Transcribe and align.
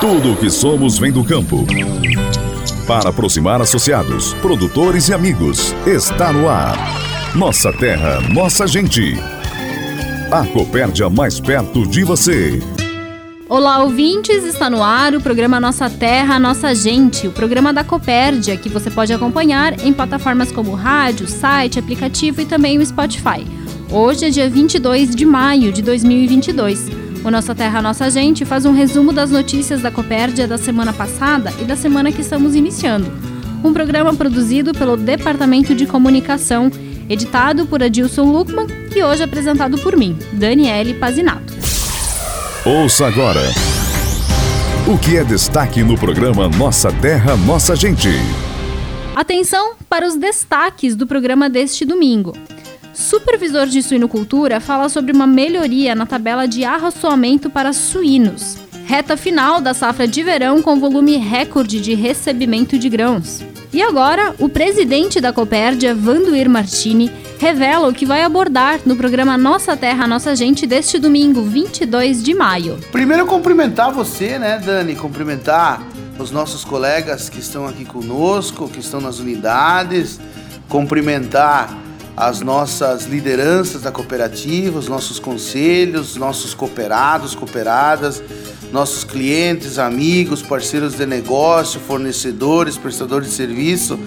Tudo 0.00 0.32
o 0.32 0.36
que 0.36 0.50
somos 0.50 0.98
vem 0.98 1.10
do 1.10 1.24
campo. 1.24 1.64
Para 2.86 3.10
aproximar 3.10 3.60
associados, 3.62 4.34
produtores 4.34 5.08
e 5.08 5.14
amigos, 5.14 5.74
está 5.86 6.32
no 6.32 6.48
ar. 6.48 6.76
Nossa 7.34 7.72
terra, 7.72 8.20
nossa 8.20 8.66
gente. 8.66 9.14
A 10.30 10.46
Copérdia 10.46 11.08
mais 11.08 11.40
perto 11.40 11.86
de 11.86 12.04
você. 12.04 12.62
Olá, 13.48 13.82
ouvintes! 13.82 14.44
Está 14.44 14.68
no 14.68 14.82
ar 14.82 15.14
o 15.14 15.20
programa 15.20 15.60
Nossa 15.60 15.88
Terra, 15.88 16.38
Nossa 16.38 16.74
Gente, 16.74 17.28
o 17.28 17.32
programa 17.32 17.72
da 17.72 17.84
Copérdia, 17.84 18.56
que 18.56 18.68
você 18.68 18.90
pode 18.90 19.12
acompanhar 19.12 19.84
em 19.84 19.92
plataformas 19.92 20.50
como 20.50 20.72
rádio, 20.72 21.28
site, 21.28 21.78
aplicativo 21.78 22.40
e 22.40 22.46
também 22.46 22.78
o 22.78 22.86
Spotify. 22.86 23.46
Hoje 23.90 24.26
é 24.26 24.30
dia 24.30 24.48
22 24.48 25.14
de 25.14 25.24
maio 25.24 25.72
de 25.72 25.82
2022. 25.82 27.03
O 27.24 27.30
Nossa 27.30 27.54
Terra 27.54 27.80
Nossa 27.80 28.10
Gente 28.10 28.44
faz 28.44 28.66
um 28.66 28.72
resumo 28.74 29.10
das 29.10 29.30
notícias 29.30 29.80
da 29.80 29.90
Copérdia 29.90 30.46
da 30.46 30.58
semana 30.58 30.92
passada 30.92 31.54
e 31.58 31.64
da 31.64 31.74
semana 31.74 32.12
que 32.12 32.20
estamos 32.20 32.54
iniciando. 32.54 33.10
Um 33.64 33.72
programa 33.72 34.14
produzido 34.14 34.72
pelo 34.74 34.94
Departamento 34.94 35.74
de 35.74 35.86
Comunicação, 35.86 36.70
editado 37.08 37.64
por 37.64 37.82
Adilson 37.82 38.30
Luckman 38.30 38.66
e 38.94 39.02
hoje 39.02 39.22
apresentado 39.22 39.78
por 39.78 39.96
mim, 39.96 40.18
Daniele 40.34 40.92
Pazinato. 40.92 41.54
Ouça 42.62 43.06
agora 43.06 43.40
o 44.86 44.98
que 44.98 45.16
é 45.16 45.24
destaque 45.24 45.82
no 45.82 45.96
programa 45.96 46.46
Nossa 46.50 46.92
Terra 46.92 47.38
Nossa 47.38 47.74
Gente. 47.74 48.10
Atenção 49.16 49.76
para 49.88 50.06
os 50.06 50.14
destaques 50.14 50.94
do 50.94 51.06
programa 51.06 51.48
deste 51.48 51.86
domingo. 51.86 52.34
Supervisor 52.94 53.66
de 53.66 53.82
suinocultura 53.82 54.60
fala 54.60 54.88
sobre 54.88 55.12
uma 55.12 55.26
melhoria 55.26 55.96
na 55.96 56.06
tabela 56.06 56.46
de 56.46 56.64
arraçoamento 56.64 57.50
para 57.50 57.72
suínos. 57.72 58.56
Reta 58.86 59.16
final 59.16 59.60
da 59.60 59.74
safra 59.74 60.06
de 60.06 60.22
verão 60.22 60.62
com 60.62 60.78
volume 60.78 61.16
recorde 61.16 61.80
de 61.80 61.94
recebimento 61.94 62.78
de 62.78 62.88
grãos. 62.88 63.42
E 63.72 63.82
agora, 63.82 64.32
o 64.38 64.48
presidente 64.48 65.20
da 65.20 65.32
Copérdia, 65.32 65.92
Vanduir 65.92 66.48
Martini, 66.48 67.10
revela 67.40 67.88
o 67.88 67.92
que 67.92 68.06
vai 68.06 68.22
abordar 68.22 68.78
no 68.86 68.94
programa 68.94 69.36
Nossa 69.36 69.76
Terra, 69.76 70.06
Nossa 70.06 70.36
Gente 70.36 70.64
deste 70.64 70.96
domingo, 70.96 71.42
22 71.42 72.22
de 72.22 72.32
maio. 72.32 72.78
Primeiro, 72.92 73.26
cumprimentar 73.26 73.90
você, 73.90 74.38
né, 74.38 74.62
Dani? 74.64 74.94
Cumprimentar 74.94 75.82
os 76.16 76.30
nossos 76.30 76.64
colegas 76.64 77.28
que 77.28 77.40
estão 77.40 77.66
aqui 77.66 77.84
conosco, 77.84 78.68
que 78.68 78.78
estão 78.78 79.00
nas 79.00 79.18
unidades, 79.18 80.20
cumprimentar 80.68 81.83
as 82.16 82.40
nossas 82.40 83.06
lideranças 83.06 83.82
da 83.82 83.90
cooperativa, 83.90 84.78
os 84.78 84.88
nossos 84.88 85.18
conselhos, 85.18 86.16
nossos 86.16 86.54
cooperados, 86.54 87.34
cooperadas, 87.34 88.22
nossos 88.70 89.04
clientes, 89.04 89.78
amigos, 89.78 90.42
parceiros 90.42 90.96
de 90.96 91.06
negócio, 91.06 91.80
fornecedores, 91.80 92.76
prestadores 92.76 93.28
de 93.28 93.34
serviço, 93.34 93.98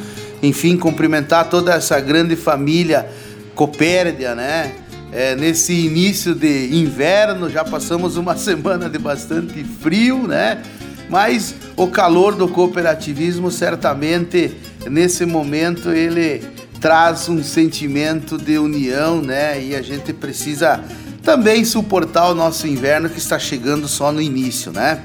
enfim, 0.42 0.78
cumprimentar 0.78 1.50
toda 1.50 1.74
essa 1.74 2.00
grande 2.00 2.36
família 2.36 3.10
Copérdia, 3.56 4.36
né? 4.36 4.72
É, 5.12 5.36
nesse 5.36 5.74
início 5.74 6.36
de 6.36 6.76
inverno, 6.76 7.50
já 7.50 7.64
passamos 7.64 8.18
uma 8.18 8.36
semana 8.38 8.88
de 8.88 9.00
bastante 9.00 9.64
frio, 9.64 10.28
né? 10.28 10.62
Mas 11.10 11.56
o 11.76 11.88
calor 11.88 12.36
do 12.36 12.48
cooperativismo 12.48 13.50
certamente 13.50 14.56
nesse 14.86 15.26
momento 15.26 15.90
ele 15.90 16.44
traz 16.80 17.28
um 17.30 17.44
sentimento 17.44 18.38
de 18.38 18.58
união, 18.58 19.22
né? 19.22 19.62
E 19.62 19.76
a 19.76 19.82
gente 19.82 20.14
precisa 20.14 20.80
também 21.24 21.66
suportar 21.66 22.30
o 22.30 22.36
nosso 22.36 22.68
inverno 22.68 23.10
que 23.10 23.18
está 23.18 23.38
chegando 23.38 23.88
só 23.88 24.12
no 24.12 24.22
início, 24.22 24.72
né? 24.72 25.04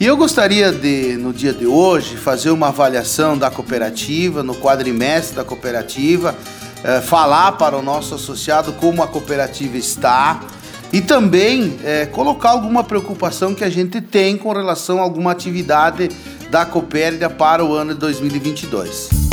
E 0.00 0.06
eu 0.06 0.16
gostaria 0.16 0.72
de, 0.72 1.16
no 1.16 1.32
dia 1.32 1.52
de 1.52 1.66
hoje, 1.66 2.16
fazer 2.16 2.50
uma 2.50 2.68
avaliação 2.68 3.38
da 3.38 3.50
cooperativa, 3.50 4.42
no 4.42 4.54
quadrimestre 4.54 5.36
da 5.36 5.44
cooperativa, 5.44 6.34
eh, 6.82 7.00
falar 7.00 7.52
para 7.52 7.76
o 7.76 7.82
nosso 7.82 8.14
associado 8.14 8.72
como 8.72 9.02
a 9.02 9.06
cooperativa 9.06 9.76
está 9.76 10.40
e 10.92 11.00
também 11.00 11.78
eh, 11.84 12.06
colocar 12.06 12.50
alguma 12.50 12.82
preocupação 12.82 13.54
que 13.54 13.62
a 13.62 13.70
gente 13.70 14.00
tem 14.00 14.36
com 14.36 14.52
relação 14.52 14.98
a 14.98 15.02
alguma 15.02 15.30
atividade 15.30 16.10
da 16.50 16.66
Copérdia 16.66 17.30
para 17.30 17.64
o 17.64 17.72
ano 17.72 17.94
de 17.94 18.00
2022. 18.00 19.23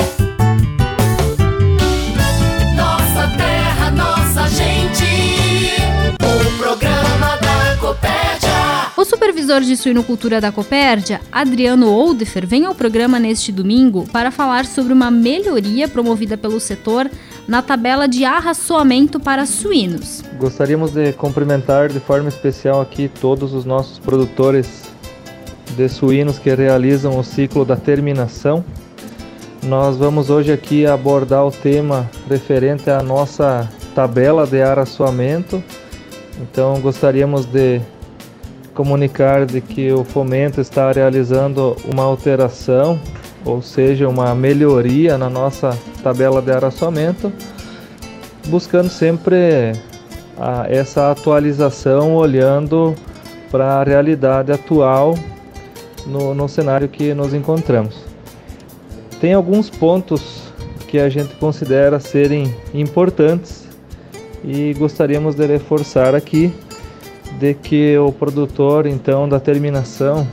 O 9.02 9.04
supervisor 9.04 9.62
de 9.62 9.76
suinocultura 9.76 10.40
da 10.40 10.52
Copérdia, 10.52 11.22
Adriano 11.32 11.92
Oldefer, 11.92 12.46
vem 12.46 12.66
ao 12.66 12.76
programa 12.76 13.20
neste 13.20 13.52
domingo 13.52 14.06
para 14.14 14.30
falar 14.30 14.64
sobre 14.64 14.94
uma 14.94 15.10
melhoria 15.10 15.88
promovida 15.88 16.38
pelo 16.38 16.60
setor 16.60 17.10
na 17.48 17.64
tabela 17.64 18.08
de 18.08 18.24
arraçoamento 18.24 19.20
para 19.20 19.48
suínos. 19.48 20.24
Gostaríamos 20.38 20.92
de 20.92 21.14
cumprimentar 21.14 21.90
de 21.90 22.00
forma 22.00 22.30
especial 22.30 22.80
aqui 22.80 23.10
todos 23.20 23.54
os 23.54 23.66
nossos 23.66 23.98
produtores 23.98 24.84
de 25.76 25.90
suínos 25.90 26.38
que 26.38 26.54
realizam 26.54 27.18
o 27.18 27.24
ciclo 27.24 27.66
da 27.66 27.76
terminação. 27.76 28.64
Nós 29.64 29.98
vamos 29.98 30.30
hoje 30.30 30.52
aqui 30.52 30.86
abordar 30.86 31.44
o 31.44 31.52
tema 31.52 32.08
referente 32.30 32.90
à 32.90 33.02
nossa 33.02 33.68
tabela 33.94 34.46
de 34.46 34.62
arraçoamento. 34.62 35.64
Então 36.42 36.80
gostaríamos 36.80 37.46
de 37.46 37.82
comunicar 38.74 39.46
de 39.46 39.62
que 39.62 39.92
o 39.92 40.04
Fomento 40.04 40.62
está 40.62 40.92
realizando 40.92 41.76
uma 41.92 42.04
alteração, 42.04 43.00
ou 43.46 43.62
seja, 43.62 44.08
uma 44.08 44.34
melhoria 44.34 45.18
na 45.18 45.30
nossa 45.30 45.78
tabela 46.02 46.42
de 46.42 46.52
araçoamento, 46.52 47.32
buscando 48.48 48.90
sempre 48.90 49.74
a, 50.38 50.66
essa 50.70 51.12
atualização 51.12 52.16
olhando 52.16 52.96
para 53.52 53.82
a 53.82 53.84
realidade 53.84 54.52
atual 54.52 55.16
no, 56.08 56.34
no 56.34 56.48
cenário 56.48 56.88
que 56.88 57.14
nos 57.14 57.34
encontramos. 57.34 57.96
Tem 59.20 59.34
alguns 59.34 59.70
pontos 59.70 60.52
que 60.88 60.98
a 60.98 61.10
gente 61.10 61.36
considera 61.36 62.00
serem 62.00 62.56
importantes 62.74 63.61
e 64.44 64.74
gostaríamos 64.74 65.36
de 65.36 65.46
reforçar 65.46 66.16
aqui 66.16 66.54
de 67.40 67.54
que 67.54 67.98
o 67.98 68.12
produtor 68.12 68.86
então 68.86 69.28
da 69.28 69.40
terminação 69.40 70.28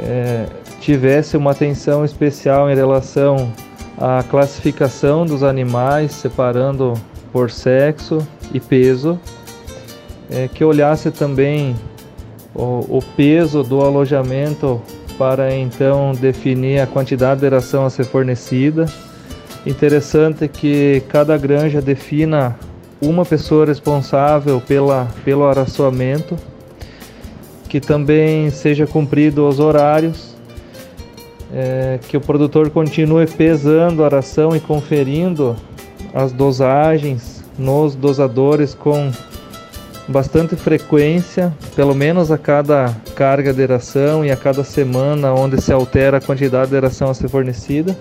é, 0.00 0.46
tivesse 0.80 1.36
uma 1.36 1.52
atenção 1.52 2.04
especial 2.04 2.70
em 2.70 2.74
relação 2.74 3.52
à 3.98 4.22
classificação 4.22 5.24
dos 5.24 5.42
animais, 5.42 6.12
separando 6.12 6.94
por 7.32 7.50
sexo 7.50 8.18
e 8.52 8.60
peso, 8.60 9.18
é, 10.30 10.48
que 10.48 10.64
olhasse 10.64 11.10
também 11.10 11.74
o, 12.54 12.98
o 12.98 13.04
peso 13.16 13.62
do 13.62 13.80
alojamento 13.80 14.80
para 15.16 15.54
então 15.54 16.12
definir 16.12 16.80
a 16.80 16.86
quantidade 16.86 17.40
de 17.40 17.48
ração 17.48 17.86
a 17.86 17.90
ser 17.90 18.04
fornecida. 18.04 18.86
Interessante 19.64 20.48
que 20.48 21.02
cada 21.08 21.38
granja 21.38 21.80
defina 21.80 22.58
uma 23.08 23.24
pessoa 23.24 23.66
responsável 23.66 24.60
pela, 24.60 25.08
pelo 25.24 25.44
araçoamento, 25.44 26.36
que 27.68 27.80
também 27.80 28.50
seja 28.50 28.86
cumprido 28.86 29.46
os 29.46 29.58
horários, 29.60 30.34
é, 31.52 31.98
que 32.08 32.16
o 32.16 32.20
produtor 32.20 32.70
continue 32.70 33.26
pesando 33.26 34.02
a 34.02 34.06
aração 34.06 34.56
e 34.56 34.60
conferindo 34.60 35.56
as 36.12 36.32
dosagens 36.32 37.44
nos 37.58 37.94
dosadores 37.94 38.74
com 38.74 39.10
bastante 40.06 40.54
frequência, 40.56 41.52
pelo 41.74 41.94
menos 41.94 42.30
a 42.30 42.38
cada 42.38 42.94
carga 43.14 43.52
de 43.52 43.62
eração 43.62 44.24
e 44.24 44.30
a 44.30 44.36
cada 44.36 44.62
semana 44.62 45.32
onde 45.32 45.60
se 45.60 45.72
altera 45.72 46.18
a 46.18 46.20
quantidade 46.20 46.70
de 46.70 46.76
eração 46.76 47.10
a 47.10 47.14
ser 47.14 47.28
fornecida. 47.28 47.96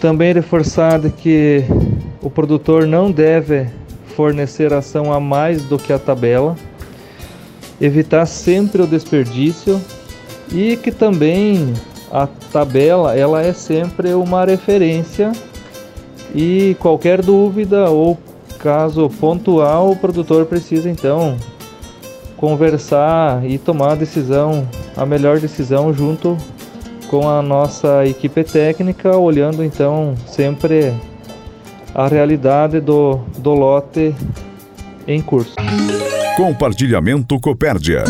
Também 0.00 0.32
reforçar 0.32 1.00
que 1.10 1.64
o 2.22 2.30
produtor 2.30 2.86
não 2.86 3.10
deve 3.10 3.66
fornecer 4.16 4.72
ação 4.72 5.12
a 5.12 5.20
mais 5.20 5.64
do 5.64 5.78
que 5.78 5.92
a 5.92 5.98
tabela, 5.98 6.56
evitar 7.80 8.26
sempre 8.26 8.82
o 8.82 8.86
desperdício 8.86 9.80
e 10.52 10.76
que 10.76 10.90
também 10.90 11.72
a 12.10 12.26
tabela 12.26 13.16
ela 13.16 13.42
é 13.42 13.52
sempre 13.52 14.14
uma 14.14 14.44
referência 14.44 15.32
e 16.34 16.76
qualquer 16.80 17.22
dúvida 17.22 17.88
ou 17.90 18.18
caso 18.58 19.08
pontual 19.20 19.92
o 19.92 19.96
produtor 19.96 20.46
precisa 20.46 20.90
então 20.90 21.36
conversar 22.36 23.44
e 23.44 23.58
tomar 23.58 23.92
a 23.92 23.94
decisão, 23.96 24.66
a 24.96 25.04
melhor 25.04 25.38
decisão 25.38 25.92
junto 25.92 26.36
com 27.08 27.28
a 27.28 27.40
nossa 27.42 28.06
equipe 28.06 28.44
técnica, 28.44 29.16
olhando 29.16 29.64
então 29.64 30.14
sempre 30.26 30.92
a 31.94 32.06
realidade 32.06 32.80
do, 32.80 33.20
do 33.38 33.54
lote 33.54 34.14
em 35.06 35.20
curso. 35.20 35.54
Compartilhamento 36.36 37.38
Copérdia. 37.40 38.04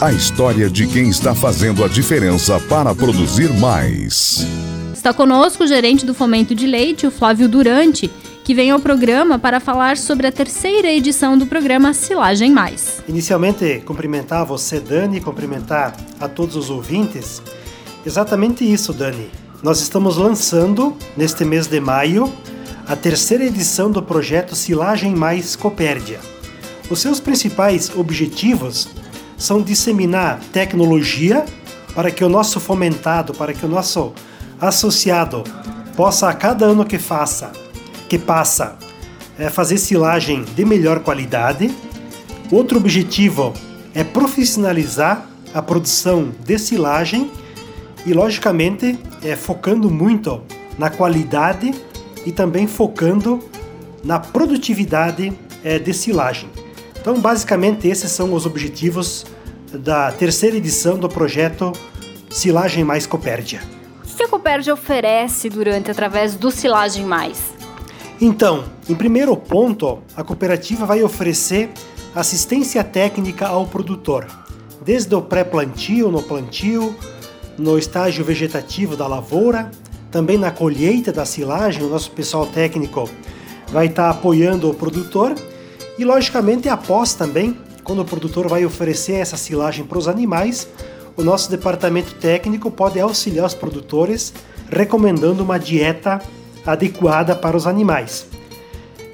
A 0.00 0.12
história 0.12 0.70
de 0.70 0.86
quem 0.86 1.08
está 1.08 1.34
fazendo 1.34 1.84
a 1.84 1.88
diferença 1.88 2.60
para 2.60 2.94
produzir 2.94 3.52
mais. 3.54 4.46
Está 4.94 5.12
conosco 5.12 5.64
o 5.64 5.66
gerente 5.66 6.06
do 6.06 6.14
Fomento 6.14 6.54
de 6.54 6.66
Leite, 6.66 7.06
o 7.06 7.10
Flávio 7.10 7.48
Durante, 7.48 8.10
que 8.44 8.54
vem 8.54 8.70
ao 8.70 8.78
programa 8.78 9.38
para 9.38 9.60
falar 9.60 9.96
sobre 9.96 10.26
a 10.26 10.32
terceira 10.32 10.90
edição 10.90 11.36
do 11.36 11.46
programa 11.46 11.92
Silagem 11.92 12.52
Mais. 12.52 13.02
Inicialmente, 13.08 13.82
cumprimentar 13.84 14.46
você, 14.46 14.80
Dani, 14.80 15.20
cumprimentar 15.20 15.94
a 16.20 16.28
todos 16.28 16.56
os 16.56 16.70
ouvintes. 16.70 17.42
Exatamente 18.06 18.64
isso, 18.64 18.92
Dani. 18.92 19.28
Nós 19.60 19.80
estamos 19.80 20.16
lançando, 20.16 20.96
neste 21.16 21.44
mês 21.44 21.66
de 21.66 21.80
maio, 21.80 22.32
a 22.86 22.94
terceira 22.94 23.44
edição 23.44 23.90
do 23.90 24.00
projeto 24.00 24.54
Silagem 24.54 25.16
Mais 25.16 25.56
Copérdia. 25.56 26.20
Os 26.88 27.00
seus 27.00 27.18
principais 27.18 27.90
objetivos 27.96 28.88
são 29.36 29.60
disseminar 29.60 30.38
tecnologia 30.52 31.44
para 31.92 32.08
que 32.08 32.22
o 32.22 32.28
nosso 32.28 32.60
fomentado, 32.60 33.34
para 33.34 33.52
que 33.52 33.66
o 33.66 33.68
nosso 33.68 34.12
associado 34.60 35.42
possa 35.96 36.28
a 36.28 36.34
cada 36.34 36.66
ano 36.66 36.84
que 36.84 36.98
faça, 36.98 37.50
que 38.08 38.16
passa, 38.16 38.78
é 39.36 39.50
fazer 39.50 39.78
silagem 39.78 40.44
de 40.44 40.64
melhor 40.64 41.00
qualidade. 41.00 41.68
Outro 42.52 42.78
objetivo 42.78 43.52
é 43.92 44.04
profissionalizar 44.04 45.26
a 45.52 45.60
produção 45.60 46.32
de 46.44 46.56
silagem 46.60 47.28
e, 48.08 48.14
logicamente, 48.14 48.98
é 49.22 49.36
focando 49.36 49.90
muito 49.90 50.40
na 50.78 50.88
qualidade 50.88 51.74
e 52.24 52.32
também 52.32 52.66
focando 52.66 53.38
na 54.02 54.18
produtividade 54.18 55.30
é, 55.62 55.78
de 55.78 55.92
silagem. 55.92 56.48
Então, 56.98 57.20
basicamente, 57.20 57.86
esses 57.86 58.10
são 58.10 58.32
os 58.32 58.46
objetivos 58.46 59.26
da 59.70 60.10
terceira 60.10 60.56
edição 60.56 60.98
do 60.98 61.06
projeto 61.06 61.70
Silagem 62.30 62.82
Mais 62.82 63.06
Copérdia. 63.06 63.60
O 64.02 64.16
que 64.16 64.22
a 64.22 64.28
Copérdia 64.28 64.72
oferece 64.72 65.50
durante 65.50 65.90
através 65.90 66.34
do 66.34 66.50
Silagem 66.50 67.04
Mais? 67.04 67.38
Então, 68.18 68.64
em 68.88 68.94
primeiro 68.94 69.36
ponto, 69.36 69.98
a 70.16 70.24
cooperativa 70.24 70.86
vai 70.86 71.02
oferecer 71.02 71.68
assistência 72.14 72.82
técnica 72.82 73.48
ao 73.48 73.66
produtor, 73.66 74.26
desde 74.82 75.14
o 75.14 75.20
pré-plantio, 75.20 76.10
no 76.10 76.22
plantio, 76.22 76.96
no 77.58 77.76
estágio 77.76 78.24
vegetativo 78.24 78.96
da 78.96 79.06
lavoura, 79.06 79.70
também 80.10 80.38
na 80.38 80.50
colheita 80.50 81.12
da 81.12 81.24
silagem, 81.24 81.82
o 81.82 81.88
nosso 81.88 82.10
pessoal 82.12 82.46
técnico 82.46 83.10
vai 83.70 83.86
estar 83.86 84.08
apoiando 84.08 84.70
o 84.70 84.74
produtor 84.74 85.34
e, 85.98 86.04
logicamente, 86.04 86.68
após 86.68 87.14
também, 87.14 87.58
quando 87.82 88.00
o 88.00 88.04
produtor 88.04 88.48
vai 88.48 88.64
oferecer 88.64 89.14
essa 89.14 89.36
silagem 89.36 89.84
para 89.84 89.98
os 89.98 90.08
animais, 90.08 90.68
o 91.16 91.22
nosso 91.22 91.50
departamento 91.50 92.14
técnico 92.14 92.70
pode 92.70 93.00
auxiliar 93.00 93.46
os 93.46 93.54
produtores 93.54 94.32
recomendando 94.70 95.42
uma 95.42 95.58
dieta 95.58 96.22
adequada 96.64 97.34
para 97.34 97.56
os 97.56 97.66
animais. 97.66 98.26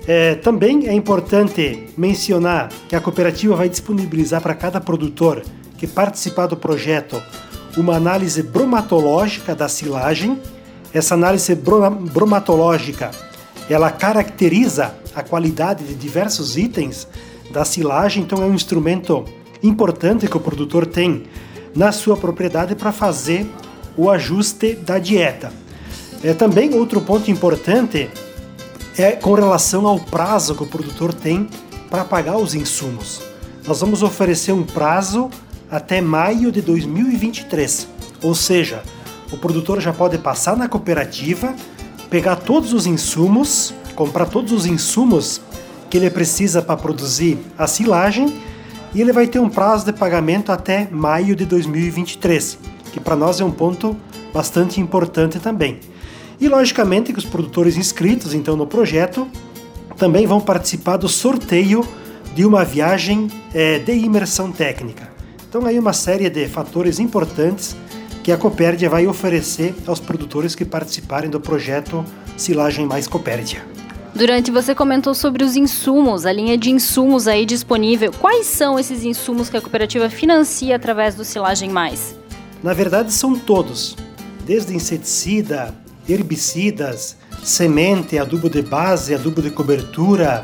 É, 0.06 0.34
também 0.34 0.86
é 0.86 0.92
importante 0.92 1.88
mencionar 1.96 2.68
que 2.88 2.94
a 2.94 3.00
cooperativa 3.00 3.56
vai 3.56 3.70
disponibilizar 3.70 4.42
para 4.42 4.54
cada 4.54 4.80
produtor 4.80 5.42
que 5.78 5.86
participar 5.86 6.46
do 6.46 6.56
projeto 6.56 7.22
uma 7.76 7.96
análise 7.96 8.42
bromatológica 8.42 9.54
da 9.54 9.68
silagem. 9.68 10.40
Essa 10.92 11.14
análise 11.14 11.54
bromatológica 11.54 13.10
ela 13.68 13.90
caracteriza 13.90 14.94
a 15.14 15.22
qualidade 15.22 15.84
de 15.84 15.94
diversos 15.94 16.56
itens 16.56 17.06
da 17.50 17.64
silagem, 17.64 18.22
então 18.22 18.42
é 18.42 18.46
um 18.46 18.54
instrumento 18.54 19.24
importante 19.62 20.28
que 20.28 20.36
o 20.36 20.40
produtor 20.40 20.86
tem 20.86 21.24
na 21.74 21.92
sua 21.92 22.16
propriedade 22.16 22.74
para 22.74 22.92
fazer 22.92 23.46
o 23.96 24.10
ajuste 24.10 24.74
da 24.74 24.98
dieta. 24.98 25.52
É, 26.22 26.32
também 26.32 26.74
outro 26.74 27.00
ponto 27.00 27.30
importante 27.30 28.10
é 28.96 29.12
com 29.12 29.34
relação 29.34 29.86
ao 29.86 29.98
prazo 29.98 30.54
que 30.54 30.62
o 30.62 30.66
produtor 30.66 31.12
tem 31.12 31.48
para 31.90 32.04
pagar 32.04 32.36
os 32.36 32.54
insumos. 32.54 33.22
Nós 33.66 33.80
vamos 33.80 34.02
oferecer 34.02 34.52
um 34.52 34.62
prazo 34.62 35.30
até 35.70 36.00
maio 36.00 36.52
de 36.52 36.60
2023, 36.60 37.88
ou 38.22 38.34
seja, 38.34 38.82
o 39.32 39.36
produtor 39.36 39.80
já 39.80 39.92
pode 39.92 40.18
passar 40.18 40.56
na 40.56 40.68
cooperativa, 40.68 41.54
pegar 42.08 42.36
todos 42.36 42.72
os 42.72 42.86
insumos, 42.86 43.74
comprar 43.94 44.26
todos 44.26 44.52
os 44.52 44.66
insumos 44.66 45.40
que 45.90 45.96
ele 45.96 46.10
precisa 46.10 46.62
para 46.62 46.76
produzir 46.76 47.38
a 47.58 47.66
silagem 47.66 48.40
e 48.94 49.00
ele 49.00 49.12
vai 49.12 49.26
ter 49.26 49.38
um 49.40 49.48
prazo 49.48 49.84
de 49.84 49.92
pagamento 49.92 50.52
até 50.52 50.88
maio 50.90 51.34
de 51.34 51.44
2023, 51.44 52.58
que 52.92 53.00
para 53.00 53.16
nós 53.16 53.40
é 53.40 53.44
um 53.44 53.50
ponto 53.50 53.96
bastante 54.32 54.80
importante 54.80 55.38
também. 55.38 55.80
E 56.40 56.48
logicamente 56.48 57.12
que 57.12 57.18
os 57.18 57.24
produtores 57.24 57.76
inscritos 57.76 58.34
então 58.34 58.56
no 58.56 58.66
projeto 58.66 59.26
também 59.96 60.26
vão 60.26 60.40
participar 60.40 60.96
do 60.96 61.08
sorteio 61.08 61.86
de 62.34 62.44
uma 62.44 62.64
viagem 62.64 63.28
é, 63.52 63.78
de 63.78 63.92
imersão 63.92 64.50
técnica. 64.50 65.13
Então 65.54 65.66
aí 65.66 65.78
uma 65.78 65.92
série 65.92 66.28
de 66.28 66.48
fatores 66.48 66.98
importantes 66.98 67.76
que 68.24 68.32
a 68.32 68.36
Copérdia 68.36 68.90
vai 68.90 69.06
oferecer 69.06 69.72
aos 69.86 70.00
produtores 70.00 70.52
que 70.56 70.64
participarem 70.64 71.30
do 71.30 71.38
projeto 71.38 72.04
Silagem 72.36 72.84
Mais 72.84 73.06
Copérdia. 73.06 73.64
Durante 74.12 74.50
você 74.50 74.74
comentou 74.74 75.14
sobre 75.14 75.44
os 75.44 75.54
insumos, 75.54 76.26
a 76.26 76.32
linha 76.32 76.58
de 76.58 76.72
insumos 76.72 77.28
aí 77.28 77.46
disponível. 77.46 78.12
Quais 78.20 78.46
são 78.46 78.80
esses 78.80 79.04
insumos 79.04 79.48
que 79.48 79.56
a 79.56 79.60
cooperativa 79.60 80.10
financia 80.10 80.74
através 80.74 81.14
do 81.14 81.24
Silagem 81.24 81.70
Mais? 81.70 82.18
Na 82.60 82.74
verdade, 82.74 83.12
são 83.12 83.38
todos, 83.38 83.96
desde 84.44 84.74
inseticida, 84.74 85.72
herbicidas, 86.08 87.16
semente, 87.44 88.18
adubo 88.18 88.50
de 88.50 88.60
base, 88.60 89.14
adubo 89.14 89.40
de 89.40 89.52
cobertura, 89.52 90.42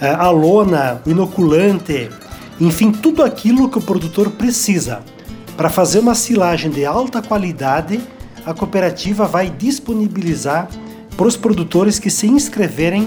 eh, 0.00 0.08
a 0.08 0.30
lona, 0.30 1.02
o 1.04 1.10
inoculante, 1.10 2.08
enfim, 2.60 2.92
tudo 2.92 3.22
aquilo 3.22 3.68
que 3.68 3.78
o 3.78 3.82
produtor 3.82 4.30
precisa 4.30 5.02
para 5.56 5.68
fazer 5.68 5.98
uma 5.98 6.14
silagem 6.14 6.70
de 6.70 6.84
alta 6.84 7.20
qualidade, 7.20 8.00
a 8.46 8.54
cooperativa 8.54 9.26
vai 9.26 9.50
disponibilizar 9.50 10.68
para 11.16 11.26
os 11.26 11.36
produtores 11.36 11.98
que 11.98 12.10
se 12.10 12.26
inscreverem 12.26 13.06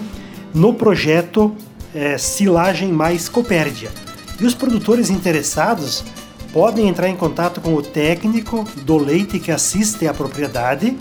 no 0.54 0.74
projeto 0.74 1.56
é, 1.96 2.18
Silagem 2.18 2.92
Mais 2.92 3.28
Copérdia. 3.28 3.92
E 4.40 4.46
os 4.46 4.54
produtores 4.54 5.10
interessados 5.10 6.04
podem 6.52 6.88
entrar 6.88 7.10
em 7.10 7.16
contato 7.16 7.60
com 7.60 7.74
o 7.74 7.82
técnico 7.82 8.64
do 8.86 8.98
leite 8.98 9.40
que 9.40 9.52
assiste 9.52 10.08
à 10.08 10.14
propriedade 10.14 10.96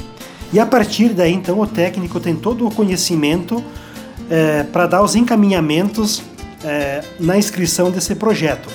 e 0.53 0.59
a 0.59 0.65
partir 0.65 1.11
daí 1.11 1.35
então 1.35 1.61
o 1.61 1.67
técnico 1.67 2.19
tem 2.19 2.35
todo 2.35 2.67
o 2.67 2.71
conhecimento 2.71 3.63
é, 4.31 4.63
para 4.63 4.87
dar 4.87 5.03
os 5.03 5.15
encaminhamentos 5.15 6.23
é, 6.65 7.03
na 7.19 7.37
inscrição 7.37 7.91
desse 7.91 8.15
projeto. 8.15 8.69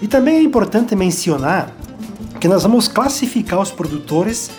E 0.00 0.08
também 0.08 0.36
é 0.36 0.42
importante 0.42 0.94
mencionar 0.96 1.72
que 2.40 2.48
nós 2.48 2.62
vamos 2.62 2.88
classificar 2.88 3.60
os 3.60 3.70
produtores 3.70 4.50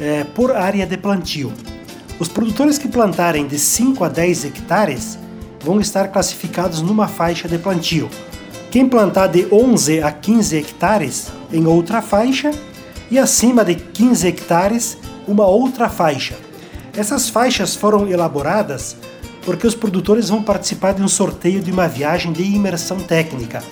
é, 0.00 0.24
por 0.24 0.54
área 0.54 0.86
de 0.86 0.96
plantio. 0.96 1.52
Os 2.18 2.28
produtores 2.28 2.78
que 2.78 2.88
plantarem 2.88 3.46
de 3.46 3.58
5 3.58 4.02
a 4.02 4.08
10 4.08 4.46
hectares 4.46 5.18
vão 5.62 5.80
estar 5.80 6.08
classificados 6.08 6.80
numa 6.80 7.06
faixa 7.06 7.48
de 7.48 7.58
plantio. 7.58 8.08
Quem 8.70 8.88
plantar 8.88 9.28
de 9.28 9.46
11 9.52 10.02
a 10.02 10.10
15 10.10 10.56
hectares 10.56 11.28
em 11.52 11.66
outra 11.66 12.02
faixa 12.02 12.50
e 13.10 13.18
acima 13.18 13.64
de 13.64 13.74
15 13.74 14.26
hectares 14.26 14.98
uma 15.26 15.46
outra 15.46 15.88
faixa. 15.88 16.36
Essas 16.96 17.28
faixas 17.28 17.76
foram 17.76 18.08
elaboradas 18.08 18.96
porque 19.48 19.66
os 19.66 19.74
produtores 19.74 20.28
vão 20.28 20.42
participar 20.42 20.92
de 20.92 21.02
um 21.02 21.08
sorteio 21.08 21.62
de 21.62 21.72
uma 21.72 21.88
viagem 21.88 22.32
de 22.32 22.42
imersão 22.42 22.98
técnica. 22.98 23.62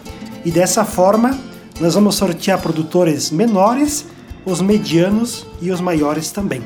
E 0.43 0.51
dessa 0.51 0.87
forma, 0.87 1.39
nós 1.79 1.93
vamos 1.93 2.15
sortear 2.15 2.59
produtores 2.63 3.31
menores, 3.31 4.07
os 4.47 4.63
medianos 4.63 5.47
e 5.61 5.71
os 5.71 5.79
maiores 5.79 6.31
também. 6.31 6.63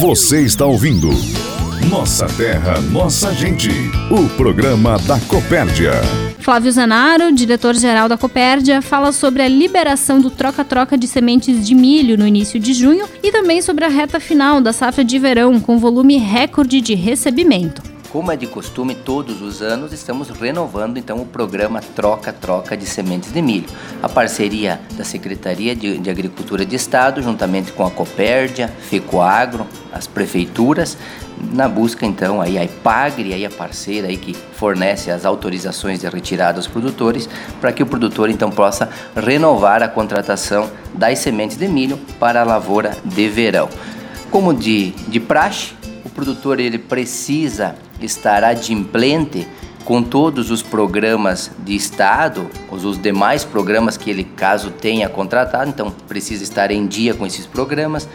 Você 0.00 0.40
está 0.40 0.64
ouvindo 0.64 1.10
Nossa 1.90 2.26
Terra, 2.26 2.80
Nossa 2.80 3.34
Gente, 3.34 3.68
o 4.10 4.26
programa 4.34 4.96
da 5.00 5.20
Copérdia. 5.20 5.92
Flávio 6.38 6.72
Zanaro, 6.72 7.30
diretor-geral 7.30 8.08
da 8.08 8.16
Copérdia, 8.16 8.80
fala 8.80 9.12
sobre 9.12 9.42
a 9.42 9.48
liberação 9.48 10.22
do 10.22 10.30
troca-troca 10.30 10.96
de 10.96 11.06
sementes 11.06 11.66
de 11.66 11.74
milho 11.74 12.16
no 12.16 12.26
início 12.26 12.58
de 12.58 12.72
junho 12.72 13.06
e 13.22 13.30
também 13.30 13.60
sobre 13.60 13.84
a 13.84 13.88
reta 13.88 14.18
final 14.18 14.58
da 14.58 14.72
safra 14.72 15.04
de 15.04 15.18
verão, 15.18 15.60
com 15.60 15.78
volume 15.78 16.16
recorde 16.16 16.80
de 16.80 16.94
recebimento. 16.94 17.97
Como 18.10 18.32
é 18.32 18.36
de 18.36 18.46
costume, 18.46 18.94
todos 18.94 19.42
os 19.42 19.60
anos 19.60 19.92
estamos 19.92 20.30
renovando 20.30 20.96
então 20.96 21.20
o 21.20 21.26
programa 21.26 21.82
Troca-Troca 21.94 22.74
de 22.74 22.86
Sementes 22.86 23.30
de 23.30 23.42
Milho. 23.42 23.68
A 24.02 24.08
parceria 24.08 24.80
da 24.96 25.04
Secretaria 25.04 25.76
de, 25.76 25.98
de 25.98 26.08
Agricultura 26.08 26.64
de 26.64 26.74
Estado, 26.74 27.22
juntamente 27.22 27.70
com 27.70 27.84
a 27.84 27.90
Copérdia, 27.90 28.68
FECOAGRO, 28.68 29.66
as 29.92 30.06
prefeituras, 30.06 30.96
na 31.52 31.68
busca 31.68 32.06
então 32.06 32.40
aí 32.40 32.56
a 32.56 32.64
IPAGRE, 32.64 33.34
aí 33.34 33.44
a 33.44 33.50
parceira 33.50 34.08
aí 34.08 34.16
que 34.16 34.34
fornece 34.54 35.10
as 35.10 35.26
autorizações 35.26 36.00
de 36.00 36.08
retirada 36.08 36.58
aos 36.58 36.66
produtores, 36.66 37.28
para 37.60 37.72
que 37.72 37.82
o 37.82 37.86
produtor 37.86 38.30
então 38.30 38.50
possa 38.50 38.88
renovar 39.14 39.82
a 39.82 39.88
contratação 39.88 40.70
das 40.94 41.18
sementes 41.18 41.58
de 41.58 41.68
milho 41.68 41.98
para 42.18 42.40
a 42.40 42.44
lavoura 42.44 42.96
de 43.04 43.28
verão. 43.28 43.68
Como 44.30 44.54
de, 44.54 44.92
de 45.08 45.20
praxe, 45.20 45.74
o 46.06 46.08
produtor 46.08 46.58
ele 46.58 46.78
precisa 46.78 47.74
estar 48.00 48.44
adimplente 48.44 49.46
com 49.84 50.02
todos 50.02 50.50
os 50.50 50.62
programas 50.62 51.50
de 51.60 51.74
Estado, 51.74 52.50
os, 52.70 52.84
os 52.84 53.00
demais 53.00 53.44
programas 53.44 53.96
que 53.96 54.10
ele, 54.10 54.22
caso 54.22 54.70
tenha 54.70 55.08
contratado, 55.08 55.70
então 55.70 55.90
precisa 56.06 56.44
estar 56.44 56.70
em 56.70 56.86
dia 56.86 57.14
com 57.14 57.24
esses 57.24 57.46
programas, 57.46 58.06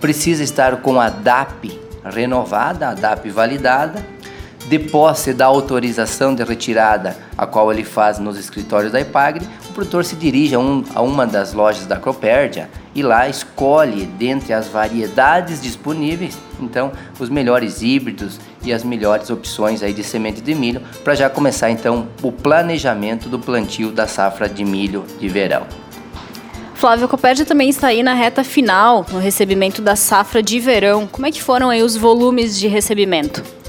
precisa 0.00 0.42
estar 0.42 0.76
com 0.78 1.00
a 1.00 1.08
DAP 1.08 1.80
renovada, 2.04 2.88
a 2.88 2.94
DAP 2.94 3.30
validada, 3.30 4.04
de 4.68 4.78
posse 4.78 5.32
da 5.32 5.46
autorização 5.46 6.34
de 6.34 6.44
retirada, 6.44 7.16
a 7.36 7.46
qual 7.46 7.72
ele 7.72 7.84
faz 7.84 8.18
nos 8.18 8.38
escritórios 8.38 8.92
da 8.92 9.00
IPAGRE, 9.00 9.46
o 9.70 9.72
produtor 9.72 10.04
se 10.04 10.16
dirige 10.16 10.54
a, 10.54 10.58
um, 10.58 10.84
a 10.94 11.00
uma 11.00 11.26
das 11.26 11.52
lojas 11.52 11.86
da 11.86 11.96
Cropérdia 11.96 12.68
e 12.94 13.02
lá 13.02 13.28
escolhe 13.28 14.06
dentre 14.06 14.52
as 14.52 14.68
variedades 14.68 15.60
disponíveis, 15.60 16.38
então 16.60 16.92
os 17.18 17.28
melhores 17.28 17.82
híbridos 17.82 18.38
e 18.64 18.72
as 18.72 18.84
melhores 18.84 19.30
opções 19.30 19.82
aí 19.82 19.92
de 19.92 20.04
semente 20.04 20.40
de 20.40 20.54
milho 20.54 20.82
para 21.02 21.14
já 21.14 21.28
começar 21.28 21.70
então 21.70 22.08
o 22.22 22.30
planejamento 22.30 23.28
do 23.28 23.38
plantio 23.38 23.90
da 23.90 24.06
safra 24.06 24.48
de 24.48 24.64
milho 24.64 25.04
de 25.18 25.28
verão. 25.28 25.66
Flávio 26.74 27.08
Copérdia 27.08 27.46
também 27.46 27.68
está 27.68 27.88
aí 27.88 28.02
na 28.02 28.12
reta 28.12 28.42
final, 28.42 29.06
no 29.12 29.20
recebimento 29.20 29.80
da 29.80 29.94
safra 29.94 30.42
de 30.42 30.58
verão. 30.58 31.06
Como 31.06 31.24
é 31.24 31.30
que 31.30 31.40
foram 31.40 31.70
aí 31.70 31.80
os 31.80 31.96
volumes 31.96 32.58
de 32.58 32.66
recebimento? 32.66 33.61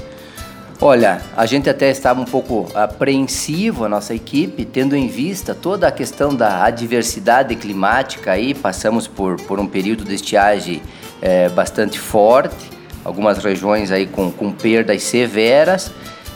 Olha, 0.86 1.22
a 1.34 1.46
gente 1.46 1.70
até 1.70 1.88
estava 1.88 2.20
um 2.20 2.26
pouco 2.26 2.68
apreensivo, 2.74 3.86
a 3.86 3.88
nossa 3.88 4.14
equipe, 4.14 4.66
tendo 4.66 4.94
em 4.94 5.08
vista 5.08 5.54
toda 5.54 5.88
a 5.88 5.90
questão 5.90 6.34
da 6.34 6.62
adversidade 6.62 7.56
climática 7.56 8.32
aí, 8.32 8.52
passamos 8.52 9.08
por, 9.08 9.40
por 9.44 9.58
um 9.58 9.66
período 9.66 10.04
de 10.04 10.14
estiagem 10.14 10.82
é, 11.22 11.48
bastante 11.48 11.98
forte, 11.98 12.70
algumas 13.02 13.38
regiões 13.38 13.90
aí 13.90 14.06
com, 14.06 14.30
com 14.30 14.52
perdas 14.52 15.02
severas, 15.04 15.90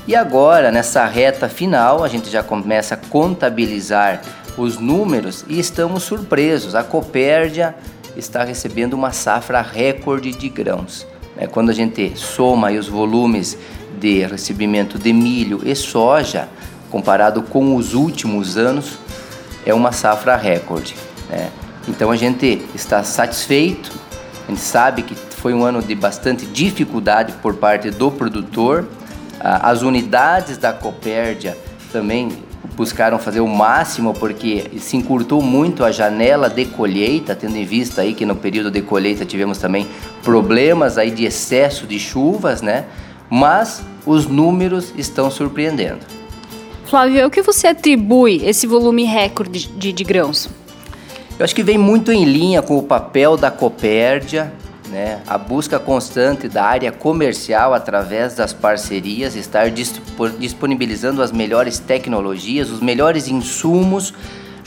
e 0.07 0.17
agora, 0.17 0.73
nessa 0.73 1.05
reta 1.05 1.47
final, 1.47 2.03
a 2.03 2.09
gente 2.09 2.31
já 2.31 2.43
começa 2.43 2.95
a 2.95 2.97
contabilizar 2.97 4.23
os 4.57 4.79
números 4.79 5.45
e 5.47 5.61
estamos 5.61 6.05
surpresos. 6.05 6.75
A 6.75 6.83
Copérdia 6.83 7.75
está 8.17 8.45
recebendo 8.45 8.95
uma 8.95 9.13
safra 9.13 9.61
recorde 9.61 10.33
de 10.33 10.49
grãos. 10.49 11.07
É, 11.37 11.47
quando 11.47 11.71
a 11.71 11.75
gente 11.75 12.13
soma 12.17 12.73
os 12.73 12.89
volumes 12.89 13.57
de 13.99 14.25
recebimento 14.25 14.99
de 14.99 15.13
milho 15.13 15.61
e 15.65 15.75
soja, 15.75 16.49
comparado 16.91 17.43
com 17.43 17.77
os 17.77 17.95
últimos 17.95 18.57
anos, 18.57 18.99
é 19.67 19.75
uma 19.75 19.93
safra 19.93 20.37
recorde. 20.37 20.95
Né? 21.29 21.51
Então 21.87 22.11
a 22.11 22.17
gente 22.17 22.63
está 22.75 23.03
satisfeito, 23.03 23.93
a 24.47 24.51
gente 24.51 24.61
sabe 24.61 25.03
que 25.03 25.15
foi 25.15 25.55
um 25.55 25.65
ano 25.65 25.83
de 25.83 25.95
bastante 25.95 26.47
dificuldade 26.47 27.33
por 27.43 27.55
parte 27.55 27.91
do 27.91 28.11
produtor. 28.11 28.87
As 29.41 29.83
unidades 29.83 30.57
da 30.57 30.73
Copérdia 30.73 31.57
também 31.93 32.29
buscaram 32.77 33.19
fazer 33.19 33.41
o 33.41 33.47
máximo 33.47 34.13
porque 34.15 34.71
se 34.79 34.97
encurtou 34.97 35.43
muito 35.43 35.85
a 35.85 35.91
janela 35.91 36.49
de 36.49 36.65
colheita, 36.65 37.35
tendo 37.35 37.57
em 37.57 37.65
vista 37.65 38.03
aí 38.03 38.15
que 38.15 38.25
no 38.27 38.37
período 38.37 38.71
de 38.71 38.83
colheita 38.83 39.25
tivemos 39.25 39.59
também 39.59 39.87
problemas 40.23 40.99
aí 40.99 41.11
de 41.11 41.25
excesso 41.25 41.87
de 41.87 41.99
chuvas, 41.99 42.63
né? 42.63 42.87
Mas 43.31 43.83
os 44.07 44.27
números 44.27 44.93
estão 44.97 45.31
surpreendendo. 45.31 46.01
Flávio, 46.87 47.27
o 47.27 47.31
que 47.31 47.43
você 47.43 47.67
atribui 47.67 48.43
esse 48.45 48.67
volume 48.67 49.05
recorde 49.05 49.69
de, 49.69 49.93
de 49.93 50.05
grãos? 50.05 50.49
Eu 51.39 51.45
acho 51.45 51.55
que 51.55 51.63
vem 51.63 51.79
muito 51.79 52.11
em 52.11 52.25
linha 52.25 52.63
com 52.63 52.79
o 52.79 52.83
papel 52.83 53.37
da 53.37 53.51
Copérdia, 53.51 54.53
né? 54.89 55.21
a 55.27 55.37
busca 55.37 55.79
constante 55.79 56.49
da 56.49 56.65
área 56.65 56.91
comercial 56.91 57.75
através 57.75 58.35
das 58.35 58.53
parcerias, 58.53 59.37
estar 59.37 59.71
disponibilizando 59.71 61.23
as 61.23 61.31
melhores 61.31 61.79
tecnologias, 61.79 62.71
os 62.71 62.81
melhores 62.81 63.29
insumos 63.29 64.15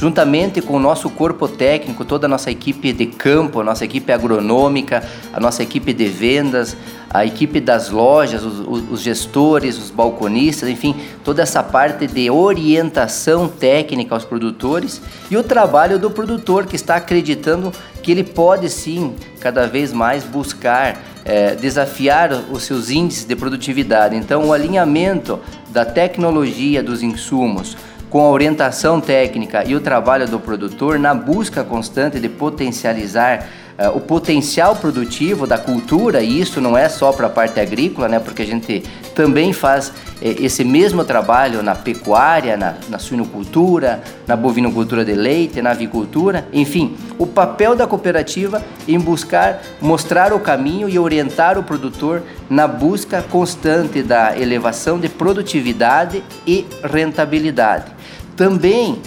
juntamente 0.01 0.63
com 0.63 0.77
o 0.77 0.79
nosso 0.79 1.11
corpo 1.11 1.47
técnico, 1.47 2.03
toda 2.03 2.25
a 2.25 2.27
nossa 2.27 2.49
equipe 2.49 2.91
de 2.91 3.05
campo, 3.05 3.61
a 3.61 3.63
nossa 3.63 3.85
equipe 3.85 4.11
agronômica, 4.11 5.07
a 5.31 5.39
nossa 5.39 5.61
equipe 5.61 5.93
de 5.93 6.05
vendas, 6.05 6.75
a 7.07 7.23
equipe 7.23 7.59
das 7.59 7.91
lojas, 7.91 8.43
os, 8.43 8.89
os, 8.89 8.99
gestores, 8.99 9.77
os 9.77 9.91
balconistas, 9.91 10.67
enfim, 10.69 10.95
toda 11.23 11.43
essa 11.43 11.61
parte 11.61 12.07
de 12.07 12.31
orientação 12.31 13.47
técnica 13.47 14.15
aos 14.15 14.25
produtores 14.25 14.99
e 15.29 15.37
o 15.37 15.43
trabalho 15.43 15.99
do 15.99 16.09
produtor 16.09 16.65
que 16.65 16.75
está 16.75 16.95
acreditando 16.95 17.71
que 18.01 18.11
ele 18.11 18.23
pode 18.23 18.71
sim 18.71 19.13
cada 19.39 19.67
vez 19.67 19.93
mais 19.93 20.23
buscar 20.23 20.99
é, 21.23 21.53
desafiar 21.53 22.33
os 22.51 22.63
seus 22.63 22.89
índices 22.89 23.25
de 23.25 23.35
produtividade. 23.35 24.15
Então, 24.15 24.47
o 24.47 24.53
alinhamento 24.53 25.39
da 25.69 25.85
tecnologia 25.85 26.81
dos 26.81 27.03
insumos 27.03 27.77
com 28.11 28.19
a 28.19 28.29
orientação 28.29 28.99
técnica 28.99 29.63
e 29.65 29.73
o 29.73 29.79
trabalho 29.79 30.27
do 30.27 30.37
produtor 30.37 30.99
na 30.99 31.15
busca 31.15 31.63
constante 31.63 32.19
de 32.19 32.27
potencializar 32.27 33.47
o 33.89 33.99
potencial 33.99 34.75
produtivo 34.75 35.47
da 35.47 35.57
cultura, 35.57 36.21
e 36.21 36.39
isso 36.39 36.61
não 36.61 36.77
é 36.77 36.87
só 36.89 37.11
para 37.11 37.27
a 37.27 37.29
parte 37.29 37.59
agrícola, 37.59 38.07
né, 38.07 38.19
porque 38.19 38.41
a 38.41 38.45
gente 38.45 38.83
também 39.15 39.53
faz 39.53 39.91
eh, 40.21 40.35
esse 40.39 40.63
mesmo 40.63 41.03
trabalho 41.03 41.63
na 41.63 41.75
pecuária, 41.75 42.55
na, 42.55 42.75
na 42.89 42.99
suinocultura, 42.99 44.01
na 44.27 44.35
bovinocultura 44.35 45.03
de 45.03 45.13
leite, 45.13 45.61
na 45.61 45.71
avicultura, 45.71 46.47
enfim, 46.53 46.95
o 47.17 47.25
papel 47.25 47.75
da 47.75 47.87
cooperativa 47.87 48.61
em 48.87 48.99
buscar 48.99 49.61
mostrar 49.81 50.33
o 50.33 50.39
caminho 50.39 50.87
e 50.87 50.99
orientar 50.99 51.57
o 51.57 51.63
produtor 51.63 52.23
na 52.49 52.67
busca 52.67 53.21
constante 53.21 54.03
da 54.03 54.37
elevação 54.37 54.99
de 54.99 55.09
produtividade 55.09 56.23
e 56.45 56.65
rentabilidade. 56.83 57.91
Também 58.35 59.01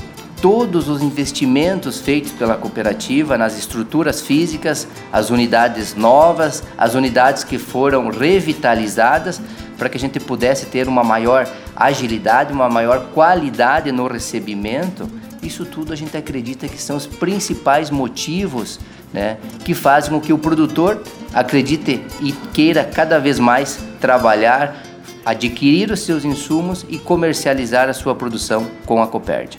todos 0.45 0.91
os 0.91 1.01
investimentos 1.01 2.03
feitos 2.03 2.31
pela 2.31 2.55
cooperativa 2.55 3.39
nas 3.39 3.59
estruturas 3.59 4.21
físicas, 4.21 4.87
as 5.11 5.31
unidades 5.31 5.95
novas, 5.95 6.63
as 6.77 6.93
unidades 6.93 7.43
que 7.43 7.57
foram 7.57 8.11
revitalizadas, 8.11 9.41
para 9.79 9.89
que 9.89 9.97
a 9.97 10.01
gente 10.01 10.21
pudesse 10.21 10.67
ter 10.67 10.87
uma 10.87 11.03
maior 11.03 11.49
agilidade, 11.75 12.53
uma 12.53 12.69
maior 12.69 13.07
qualidade 13.15 13.91
no 13.91 14.07
recebimento. 14.07 15.11
Isso 15.43 15.65
tudo 15.65 15.95
a 15.95 15.97
gente 15.97 16.15
acredita 16.15 16.69
que 16.69 16.77
são 16.77 16.99
os 16.99 17.07
principais 17.07 17.89
motivos 17.89 18.79
né, 19.15 19.39
que 19.65 19.73
fazem 19.73 20.11
com 20.11 20.21
que 20.21 20.35
o 20.35 20.37
produtor 20.37 21.03
acredite 21.33 22.05
e 22.21 22.33
queira 22.53 22.85
cada 22.85 23.19
vez 23.19 23.39
mais 23.39 23.79
trabalhar 23.99 24.77
adquirir 25.25 25.91
os 25.91 26.01
seus 26.01 26.23
insumos 26.23 26.85
e 26.87 26.99
comercializar 26.99 27.89
a 27.89 27.95
sua 27.95 28.15
produção 28.15 28.67
com 28.85 29.03
a 29.03 29.07
Copérdia. 29.07 29.57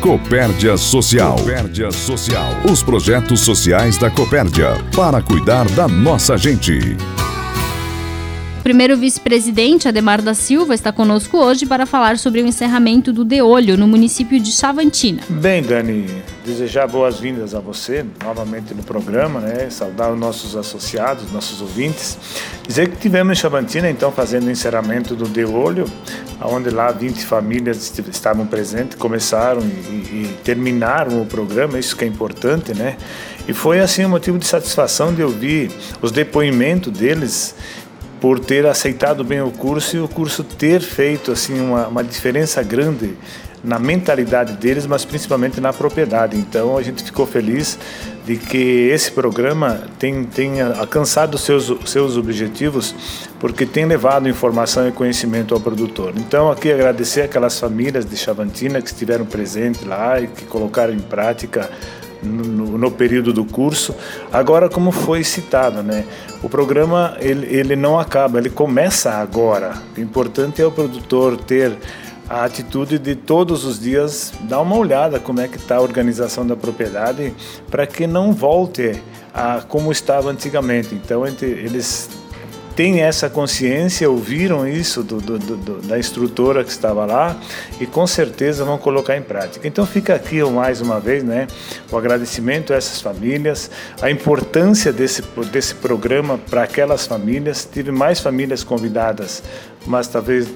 Copérdia 0.00 0.78
Social. 0.78 1.36
Copérdia 1.36 1.92
Social. 1.92 2.48
Os 2.70 2.82
projetos 2.82 3.40
sociais 3.40 3.98
da 3.98 4.10
Copérdia 4.10 4.72
para 4.96 5.20
cuidar 5.20 5.68
da 5.72 5.86
nossa 5.86 6.38
gente. 6.38 6.96
Primeiro 8.70 8.96
vice-presidente, 8.96 9.88
Ademar 9.88 10.22
da 10.22 10.32
Silva, 10.32 10.76
está 10.76 10.92
conosco 10.92 11.36
hoje 11.36 11.66
para 11.66 11.84
falar 11.86 12.16
sobre 12.18 12.40
o 12.40 12.46
encerramento 12.46 13.12
do 13.12 13.24
De 13.24 13.42
Olho 13.42 13.76
no 13.76 13.88
município 13.88 14.38
de 14.38 14.52
Chavantina. 14.52 15.22
Bem, 15.28 15.60
Dani, 15.60 16.06
desejar 16.46 16.86
boas-vindas 16.86 17.52
a 17.52 17.58
você 17.58 18.06
novamente 18.22 18.72
no 18.72 18.84
programa, 18.84 19.40
né? 19.40 19.68
Saudar 19.70 20.12
os 20.12 20.18
nossos 20.20 20.54
associados, 20.54 21.32
nossos 21.32 21.60
ouvintes. 21.60 22.16
Dizer 22.64 22.88
que 22.90 22.96
tivemos 22.96 23.36
em 23.36 23.40
Chavantina, 23.40 23.90
então, 23.90 24.12
fazendo 24.12 24.46
o 24.46 24.50
encerramento 24.52 25.16
do 25.16 25.24
De 25.24 25.44
Olho, 25.44 25.84
onde 26.40 26.70
lá 26.70 26.92
20 26.92 27.26
famílias 27.26 27.92
estavam 28.08 28.46
presentes, 28.46 28.96
começaram 28.96 29.62
e, 29.62 29.66
e 29.66 30.36
terminaram 30.44 31.20
o 31.20 31.26
programa, 31.26 31.76
isso 31.76 31.96
que 31.96 32.04
é 32.04 32.06
importante, 32.06 32.72
né? 32.72 32.96
E 33.48 33.52
foi 33.52 33.80
assim 33.80 34.04
um 34.04 34.08
motivo 34.08 34.38
de 34.38 34.46
satisfação 34.46 35.12
de 35.12 35.24
ouvir 35.24 35.72
os 36.00 36.12
depoimentos 36.12 36.92
deles 36.92 37.56
por 38.20 38.38
ter 38.38 38.66
aceitado 38.66 39.24
bem 39.24 39.40
o 39.40 39.50
curso 39.50 39.96
e 39.96 40.00
o 40.00 40.08
curso 40.08 40.44
ter 40.44 40.80
feito 40.80 41.32
assim 41.32 41.60
uma, 41.60 41.88
uma 41.88 42.04
diferença 42.04 42.62
grande 42.62 43.16
na 43.62 43.78
mentalidade 43.78 44.54
deles, 44.54 44.86
mas 44.86 45.04
principalmente 45.04 45.60
na 45.60 45.72
propriedade. 45.72 46.36
Então 46.36 46.76
a 46.76 46.82
gente 46.82 47.02
ficou 47.02 47.26
feliz 47.26 47.78
de 48.26 48.36
que 48.36 48.88
esse 48.90 49.10
programa 49.10 49.82
tem, 49.98 50.24
tenha 50.24 50.74
alcançado 50.78 51.36
seus, 51.36 51.72
seus 51.86 52.16
objetivos, 52.16 52.94
porque 53.38 53.66
tem 53.66 53.84
levado 53.84 54.28
informação 54.28 54.88
e 54.88 54.92
conhecimento 54.92 55.54
ao 55.54 55.60
produtor. 55.60 56.14
Então 56.16 56.50
aqui 56.50 56.72
agradecer 56.72 57.22
aquelas 57.22 57.58
famílias 57.58 58.04
de 58.04 58.16
Chavantina 58.16 58.80
que 58.80 58.88
estiveram 58.88 59.26
presentes 59.26 59.84
lá 59.84 60.20
e 60.20 60.26
que 60.26 60.44
colocaram 60.44 60.92
em 60.92 61.00
prática 61.00 61.70
no, 62.22 62.78
no, 62.78 62.90
período 62.90 63.32
do 63.32 63.44
curso. 63.44 63.94
Agora, 64.32 64.68
como 64.68 64.90
foi 64.90 65.24
citado, 65.24 65.82
né? 65.82 66.04
O 66.42 66.48
programa 66.48 67.16
ele, 67.20 67.46
ele 67.46 67.76
não 67.76 67.98
acaba, 67.98 68.38
ele 68.38 68.50
começa 68.50 69.10
agora. 69.12 69.74
O 69.96 70.00
importante 70.00 70.60
é 70.60 70.66
o 70.66 70.70
produtor 70.70 71.36
ter 71.36 71.76
a 72.28 72.44
atitude 72.44 72.98
de 72.98 73.16
todos 73.16 73.64
os 73.64 73.80
dias 73.80 74.32
dar 74.42 74.60
uma 74.60 74.76
olhada 74.76 75.18
como 75.18 75.40
é 75.40 75.48
que 75.48 75.56
está 75.56 75.76
a 75.76 75.80
organização 75.80 76.46
da 76.46 76.54
propriedade 76.54 77.34
para 77.68 77.86
que 77.88 78.06
não 78.06 78.32
volte 78.32 79.02
a 79.34 79.62
como 79.66 79.90
estava 79.90 80.30
antigamente. 80.30 80.94
Então 80.94 81.26
eles 81.26 82.08
têm 82.74 83.00
essa 83.00 83.28
consciência, 83.28 84.08
ouviram 84.08 84.66
isso 84.66 85.02
do, 85.02 85.20
do, 85.20 85.38
do, 85.38 85.82
da 85.82 85.98
instrutora 85.98 86.64
que 86.64 86.70
estava 86.70 87.04
lá 87.04 87.36
e 87.80 87.86
com 87.86 88.06
certeza 88.06 88.64
vão 88.64 88.78
colocar 88.78 89.16
em 89.16 89.22
prática. 89.22 89.66
Então 89.66 89.86
fica 89.86 90.14
aqui 90.14 90.42
mais 90.44 90.80
uma 90.80 91.00
vez, 91.00 91.22
né, 91.22 91.46
o 91.90 91.96
agradecimento 91.96 92.72
a 92.72 92.76
essas 92.76 93.00
famílias, 93.00 93.70
a 94.00 94.10
importância 94.10 94.92
desse, 94.92 95.22
desse 95.52 95.74
programa 95.74 96.38
para 96.38 96.62
aquelas 96.62 97.06
famílias. 97.06 97.68
Tive 97.70 97.90
mais 97.90 98.20
famílias 98.20 98.64
convidadas, 98.64 99.42
mas 99.86 100.08
talvez 100.08 100.48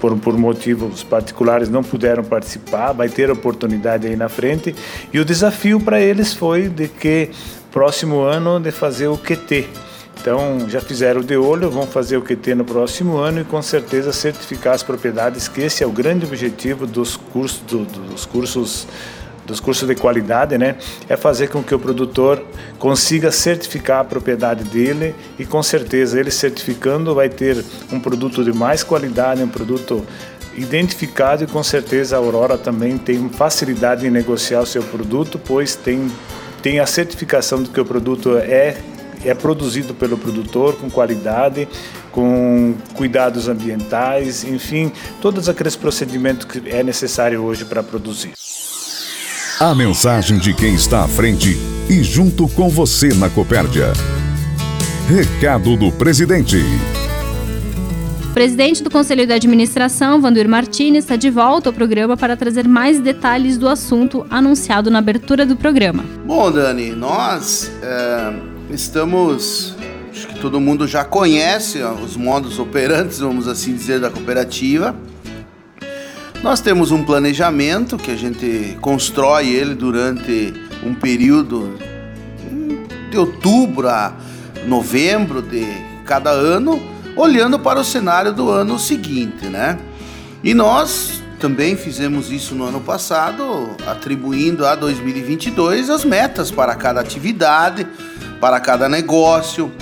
por, 0.00 0.16
por 0.18 0.36
motivos 0.36 1.02
particulares 1.02 1.68
não 1.68 1.82
puderam 1.82 2.22
participar, 2.22 2.92
vai 2.92 3.08
ter 3.08 3.30
oportunidade 3.30 4.06
aí 4.06 4.16
na 4.16 4.28
frente. 4.28 4.74
E 5.12 5.18
o 5.18 5.24
desafio 5.24 5.80
para 5.80 6.00
eles 6.00 6.32
foi 6.32 6.68
de 6.68 6.88
que 6.88 7.30
próximo 7.72 8.20
ano 8.20 8.60
de 8.60 8.70
fazer 8.70 9.08
o 9.08 9.18
QT. 9.18 9.68
Então 10.26 10.68
já 10.68 10.80
fizeram 10.80 11.20
de 11.20 11.36
olho, 11.36 11.70
vão 11.70 11.86
fazer 11.86 12.16
o 12.16 12.20
QT 12.20 12.56
no 12.56 12.64
próximo 12.64 13.16
ano 13.16 13.42
e 13.42 13.44
com 13.44 13.62
certeza 13.62 14.12
certificar 14.12 14.74
as 14.74 14.82
propriedades, 14.82 15.46
que 15.46 15.60
esse 15.60 15.84
é 15.84 15.86
o 15.86 15.92
grande 15.92 16.26
objetivo 16.26 16.84
dos 16.84 17.16
cursos, 17.16 17.60
do, 17.60 17.84
dos 17.84 18.26
cursos 18.26 18.88
dos 19.44 19.60
cursos 19.60 19.86
de 19.86 19.94
qualidade, 19.94 20.58
né, 20.58 20.74
é 21.08 21.16
fazer 21.16 21.46
com 21.46 21.62
que 21.62 21.72
o 21.72 21.78
produtor 21.78 22.44
consiga 22.76 23.30
certificar 23.30 24.00
a 24.00 24.04
propriedade 24.04 24.64
dele 24.64 25.14
e 25.38 25.46
com 25.46 25.62
certeza 25.62 26.18
ele 26.18 26.32
certificando 26.32 27.14
vai 27.14 27.28
ter 27.28 27.64
um 27.92 28.00
produto 28.00 28.42
de 28.42 28.52
mais 28.52 28.82
qualidade, 28.82 29.40
um 29.40 29.48
produto 29.48 30.04
identificado 30.56 31.44
e 31.44 31.46
com 31.46 31.62
certeza 31.62 32.16
a 32.16 32.18
Aurora 32.18 32.58
também 32.58 32.98
tem 32.98 33.28
facilidade 33.28 34.04
em 34.04 34.10
negociar 34.10 34.62
o 34.62 34.66
seu 34.66 34.82
produto, 34.82 35.38
pois 35.38 35.76
tem 35.76 36.10
tem 36.60 36.80
a 36.80 36.86
certificação 36.86 37.62
de 37.62 37.70
que 37.70 37.80
o 37.80 37.84
produto 37.84 38.36
é 38.38 38.76
é 39.24 39.34
produzido 39.34 39.94
pelo 39.94 40.16
produtor 40.16 40.76
com 40.76 40.90
qualidade, 40.90 41.68
com 42.12 42.74
cuidados 42.94 43.48
ambientais, 43.48 44.44
enfim, 44.44 44.92
todos 45.20 45.48
aqueles 45.48 45.76
procedimentos 45.76 46.46
que 46.46 46.62
é 46.70 46.82
necessário 46.82 47.42
hoje 47.42 47.64
para 47.64 47.82
produzir. 47.82 48.32
A 49.58 49.74
mensagem 49.74 50.38
de 50.38 50.52
quem 50.52 50.74
está 50.74 51.02
à 51.02 51.08
frente 51.08 51.56
e 51.88 52.02
junto 52.02 52.46
com 52.48 52.68
você 52.68 53.08
na 53.14 53.30
Copérdia. 53.30 53.92
Recado 55.08 55.76
do 55.76 55.90
presidente. 55.92 56.58
O 58.22 58.34
presidente 58.34 58.82
do 58.82 58.90
Conselho 58.90 59.26
de 59.26 59.32
Administração, 59.32 60.20
Vandur 60.20 60.46
Martins, 60.46 60.98
está 60.98 61.16
de 61.16 61.30
volta 61.30 61.70
ao 61.70 61.72
programa 61.72 62.18
para 62.18 62.36
trazer 62.36 62.68
mais 62.68 63.00
detalhes 63.00 63.56
do 63.56 63.66
assunto 63.66 64.26
anunciado 64.28 64.90
na 64.90 64.98
abertura 64.98 65.46
do 65.46 65.56
programa. 65.56 66.04
Bom, 66.26 66.52
Dani, 66.52 66.90
nós 66.90 67.72
é, 67.82 68.34
estamos. 68.70 69.74
Acho 70.10 70.28
que 70.28 70.38
todo 70.38 70.58
mundo 70.58 70.88
já 70.88 71.04
conhece 71.04 71.82
os 71.82 72.16
modos 72.16 72.58
operantes, 72.58 73.18
vamos 73.18 73.46
assim 73.46 73.74
dizer, 73.74 74.00
da 74.00 74.10
cooperativa. 74.10 74.96
Nós 76.42 76.60
temos 76.60 76.90
um 76.90 77.04
planejamento 77.04 77.96
que 77.96 78.10
a 78.10 78.16
gente 78.16 78.78
constrói 78.80 79.48
ele 79.48 79.74
durante 79.74 80.54
um 80.84 80.94
período 80.94 81.78
de 83.10 83.18
outubro 83.18 83.88
a 83.88 84.14
novembro 84.66 85.42
de 85.42 85.66
cada 86.04 86.30
ano, 86.30 86.80
olhando 87.16 87.58
para 87.58 87.80
o 87.80 87.84
cenário 87.84 88.32
do 88.32 88.48
ano 88.50 88.78
seguinte, 88.78 89.46
né? 89.46 89.78
E 90.42 90.54
nós 90.54 91.22
também 91.38 91.76
fizemos 91.76 92.30
isso 92.30 92.54
no 92.54 92.64
ano 92.64 92.80
passado, 92.80 93.70
atribuindo 93.86 94.64
a 94.66 94.74
2022 94.74 95.90
as 95.90 96.04
metas 96.04 96.50
para 96.50 96.74
cada 96.74 97.00
atividade, 97.00 97.86
para 98.40 98.60
cada 98.60 98.88
negócio. 98.88 99.72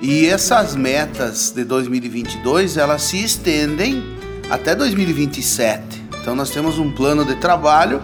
E 0.00 0.26
essas 0.26 0.74
metas 0.74 1.50
de 1.50 1.64
2022, 1.64 2.76
elas 2.76 3.02
se 3.02 3.22
estendem 3.22 4.02
até 4.50 4.74
2027. 4.74 5.82
Então 6.20 6.34
nós 6.34 6.50
temos 6.50 6.78
um 6.78 6.90
plano 6.90 7.24
de 7.24 7.34
trabalho 7.36 8.02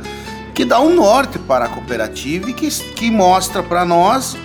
que 0.55 0.65
dá 0.65 0.81
um 0.81 0.95
norte 0.95 1.39
para 1.39 1.67
a 1.67 1.69
cooperativa 1.69 2.51
e 2.51 2.53
que, 2.53 2.69
que 2.69 3.11
mostra 3.11 3.63
para 3.63 3.85
nós 3.85 4.37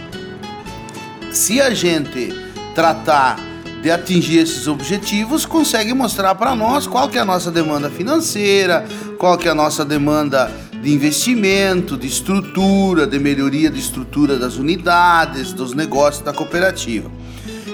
se 1.31 1.61
a 1.61 1.73
gente 1.73 2.33
tratar 2.75 3.39
de 3.81 3.89
atingir 3.89 4.39
esses 4.39 4.67
objetivos, 4.67 5.45
consegue 5.45 5.93
mostrar 5.93 6.35
para 6.35 6.53
nós 6.53 6.85
qual 6.85 7.09
que 7.09 7.17
é 7.17 7.21
a 7.21 7.25
nossa 7.25 7.49
demanda 7.49 7.89
financeira, 7.89 8.85
qual 9.17 9.37
que 9.37 9.47
é 9.47 9.51
a 9.51 9.55
nossa 9.55 9.83
demanda 9.83 10.51
de 10.81 10.91
investimento, 10.91 11.95
de 11.95 12.07
estrutura, 12.07 13.05
de 13.05 13.19
melhoria 13.19 13.69
de 13.69 13.79
estrutura 13.79 14.37
das 14.37 14.57
unidades, 14.57 15.53
dos 15.53 15.73
negócios 15.73 16.23
da 16.23 16.33
cooperativa. 16.33 17.09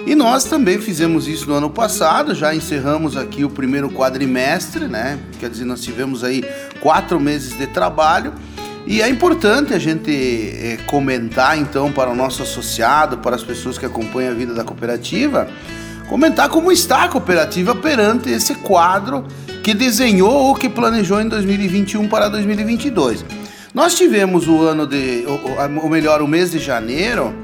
E 0.06 0.14
nós 0.16 0.44
também 0.46 0.80
fizemos 0.80 1.28
isso 1.28 1.50
no 1.50 1.56
ano 1.56 1.70
passado, 1.70 2.36
já 2.36 2.54
encerramos 2.54 3.18
aqui 3.18 3.44
o 3.44 3.50
primeiro 3.50 3.90
quadrimestre, 3.90 4.88
né? 4.88 5.20
Quer 5.40 5.50
dizer, 5.50 5.66
nós 5.66 5.82
tivemos 5.82 6.24
aí 6.24 6.44
quatro 6.80 7.20
meses 7.20 7.58
de 7.58 7.68
trabalho. 7.68 8.34
E 8.86 9.02
é 9.02 9.10
importante 9.10 9.74
a 9.74 9.80
gente 9.80 10.12
é, 10.12 10.78
comentar 10.88 11.58
então 11.58 11.92
para 11.92 12.10
o 12.10 12.16
nosso 12.16 12.42
associado, 12.42 13.18
para 13.18 13.36
as 13.36 13.44
pessoas 13.44 13.78
que 13.78 13.86
acompanham 13.86 14.32
a 14.32 14.36
vida 14.36 14.54
da 14.54 14.64
cooperativa, 14.64 15.50
comentar 16.08 16.48
como 16.48 16.72
está 16.72 17.04
a 17.04 17.10
cooperativa 17.10 17.76
perante 17.76 18.30
esse 18.30 18.56
quadro 18.56 19.26
que 19.68 19.74
desenhou 19.74 20.32
ou 20.32 20.56
que 20.56 20.70
planejou 20.70 21.20
em 21.20 21.28
2021 21.28 22.08
para 22.08 22.30
2022. 22.30 23.26
Nós 23.74 23.96
tivemos 23.96 24.48
o 24.48 24.62
ano 24.62 24.88
de, 24.88 25.26
ou, 25.84 25.90
melhor, 25.90 26.22
o 26.22 26.28
mês 26.28 26.52
de 26.52 26.58
janeiro 26.58 27.36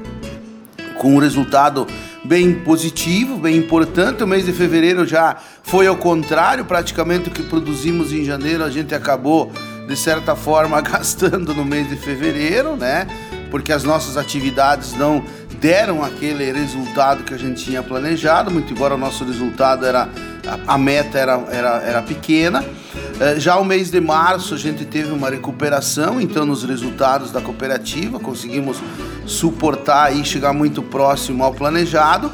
com 0.96 1.16
um 1.16 1.18
resultado 1.18 1.86
bem 2.24 2.54
positivo, 2.54 3.36
bem 3.36 3.58
importante. 3.58 4.24
O 4.24 4.26
mês 4.26 4.46
de 4.46 4.54
fevereiro 4.54 5.04
já 5.06 5.36
foi 5.62 5.86
ao 5.86 5.98
contrário, 5.98 6.64
praticamente 6.64 7.28
o 7.28 7.30
que 7.30 7.42
produzimos 7.42 8.10
em 8.10 8.24
janeiro 8.24 8.64
a 8.64 8.70
gente 8.70 8.94
acabou 8.94 9.52
de 9.86 9.94
certa 9.94 10.34
forma 10.34 10.80
gastando 10.80 11.52
no 11.52 11.62
mês 11.62 11.90
de 11.90 11.96
fevereiro, 11.96 12.74
né? 12.74 13.06
Porque 13.50 13.70
as 13.70 13.84
nossas 13.84 14.16
atividades 14.16 14.94
não 14.94 15.22
deram 15.60 16.04
aquele 16.04 16.52
resultado 16.52 17.24
que 17.24 17.32
a 17.32 17.38
gente 17.38 17.64
tinha 17.64 17.82
planejado, 17.82 18.50
muito 18.50 18.72
embora 18.72 18.94
o 18.94 18.98
nosso 18.98 19.24
resultado 19.24 19.86
era 19.86 20.08
a 20.66 20.76
meta 20.76 21.18
era, 21.18 21.42
era, 21.50 21.82
era 21.82 22.02
pequena. 22.02 22.64
Eh, 23.20 23.40
já 23.40 23.56
o 23.56 23.64
mês 23.64 23.90
de 23.90 24.00
março 24.00 24.54
a 24.54 24.58
gente 24.58 24.84
teve 24.84 25.10
uma 25.10 25.30
recuperação, 25.30 26.20
então 26.20 26.44
nos 26.44 26.64
resultados 26.64 27.30
da 27.30 27.40
cooperativa 27.40 28.18
conseguimos 28.20 28.78
suportar 29.26 30.14
e 30.14 30.24
chegar 30.24 30.52
muito 30.52 30.82
próximo 30.82 31.42
ao 31.42 31.54
planejado. 31.54 32.30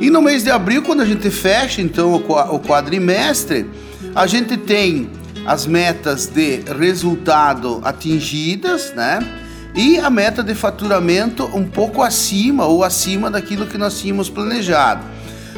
E 0.00 0.10
no 0.10 0.20
mês 0.20 0.42
de 0.42 0.50
abril, 0.50 0.82
quando 0.82 1.00
a 1.00 1.06
gente 1.06 1.30
fecha 1.30 1.80
então 1.80 2.14
o 2.14 2.60
quadrimestre, 2.60 3.70
a 4.14 4.26
gente 4.26 4.56
tem 4.56 5.10
as 5.46 5.66
metas 5.66 6.26
de 6.26 6.62
resultado 6.78 7.80
atingidas, 7.84 8.92
né? 8.94 9.20
E 9.76 9.98
a 9.98 10.08
meta 10.08 10.42
de 10.42 10.54
faturamento 10.54 11.44
um 11.54 11.66
pouco 11.66 12.02
acima 12.02 12.64
ou 12.64 12.82
acima 12.82 13.30
daquilo 13.30 13.66
que 13.66 13.76
nós 13.76 14.00
tínhamos 14.00 14.30
planejado. 14.30 15.04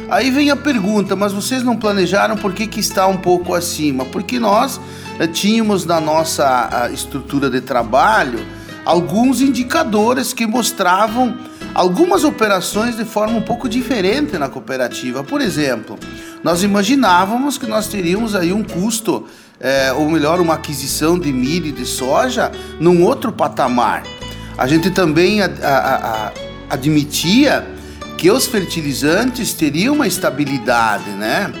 Aí 0.09 0.29
vem 0.29 0.49
a 0.49 0.57
pergunta, 0.57 1.15
mas 1.15 1.31
vocês 1.31 1.63
não 1.63 1.77
planejaram 1.77 2.35
por 2.35 2.53
que, 2.53 2.67
que 2.67 2.81
está 2.81 3.07
um 3.07 3.15
pouco 3.15 3.53
acima? 3.53 4.03
Porque 4.03 4.37
nós 4.37 4.81
eh, 5.19 5.27
tínhamos 5.27 5.85
na 5.85 6.01
nossa 6.01 6.89
estrutura 6.91 7.49
de 7.49 7.61
trabalho 7.61 8.45
alguns 8.83 9.39
indicadores 9.39 10.33
que 10.33 10.45
mostravam 10.45 11.37
algumas 11.73 12.23
operações 12.23 12.97
de 12.97 13.05
forma 13.05 13.37
um 13.37 13.41
pouco 13.41 13.69
diferente 13.69 14.37
na 14.37 14.49
cooperativa. 14.49 15.23
Por 15.23 15.39
exemplo, 15.39 15.97
nós 16.43 16.63
imaginávamos 16.63 17.57
que 17.57 17.67
nós 17.67 17.87
teríamos 17.87 18.35
aí 18.35 18.51
um 18.51 18.63
custo, 18.63 19.27
é, 19.59 19.91
ou 19.91 20.09
melhor, 20.09 20.39
uma 20.39 20.53
aquisição 20.53 21.19
de 21.19 21.31
milho 21.33 21.67
e 21.67 21.71
de 21.71 21.85
soja 21.85 22.51
num 22.79 23.03
outro 23.03 23.31
patamar. 23.31 24.03
a 24.57 24.67
gente 24.67 24.89
também 24.89 25.41
a, 25.41 25.45
a, 25.45 26.27
a, 26.27 26.31
admitia 26.69 27.65
que 28.17 28.29
os 28.29 28.45
fertilizantes 28.45 29.53
teriam 29.53 29.95
uma 29.95 30.07
estabilidade, 30.07 31.09
né? 31.11 31.51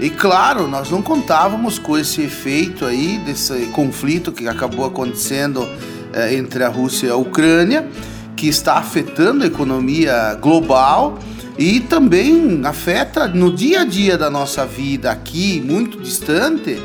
E 0.00 0.10
claro, 0.10 0.68
nós 0.68 0.90
não 0.90 1.02
contávamos 1.02 1.78
com 1.78 1.98
esse 1.98 2.22
efeito 2.22 2.84
aí, 2.84 3.18
desse 3.24 3.66
conflito 3.66 4.30
que 4.30 4.46
acabou 4.46 4.84
acontecendo 4.84 5.68
é, 6.12 6.34
entre 6.34 6.62
a 6.62 6.68
Rússia 6.68 7.08
e 7.08 7.10
a 7.10 7.16
Ucrânia, 7.16 7.88
que 8.36 8.48
está 8.48 8.74
afetando 8.74 9.42
a 9.42 9.46
economia 9.46 10.34
global 10.40 11.18
e 11.58 11.80
também 11.80 12.60
afeta 12.64 13.26
no 13.26 13.52
dia 13.52 13.80
a 13.80 13.84
dia 13.84 14.16
da 14.16 14.30
nossa 14.30 14.64
vida 14.64 15.10
aqui, 15.10 15.60
muito 15.64 16.00
distante, 16.00 16.80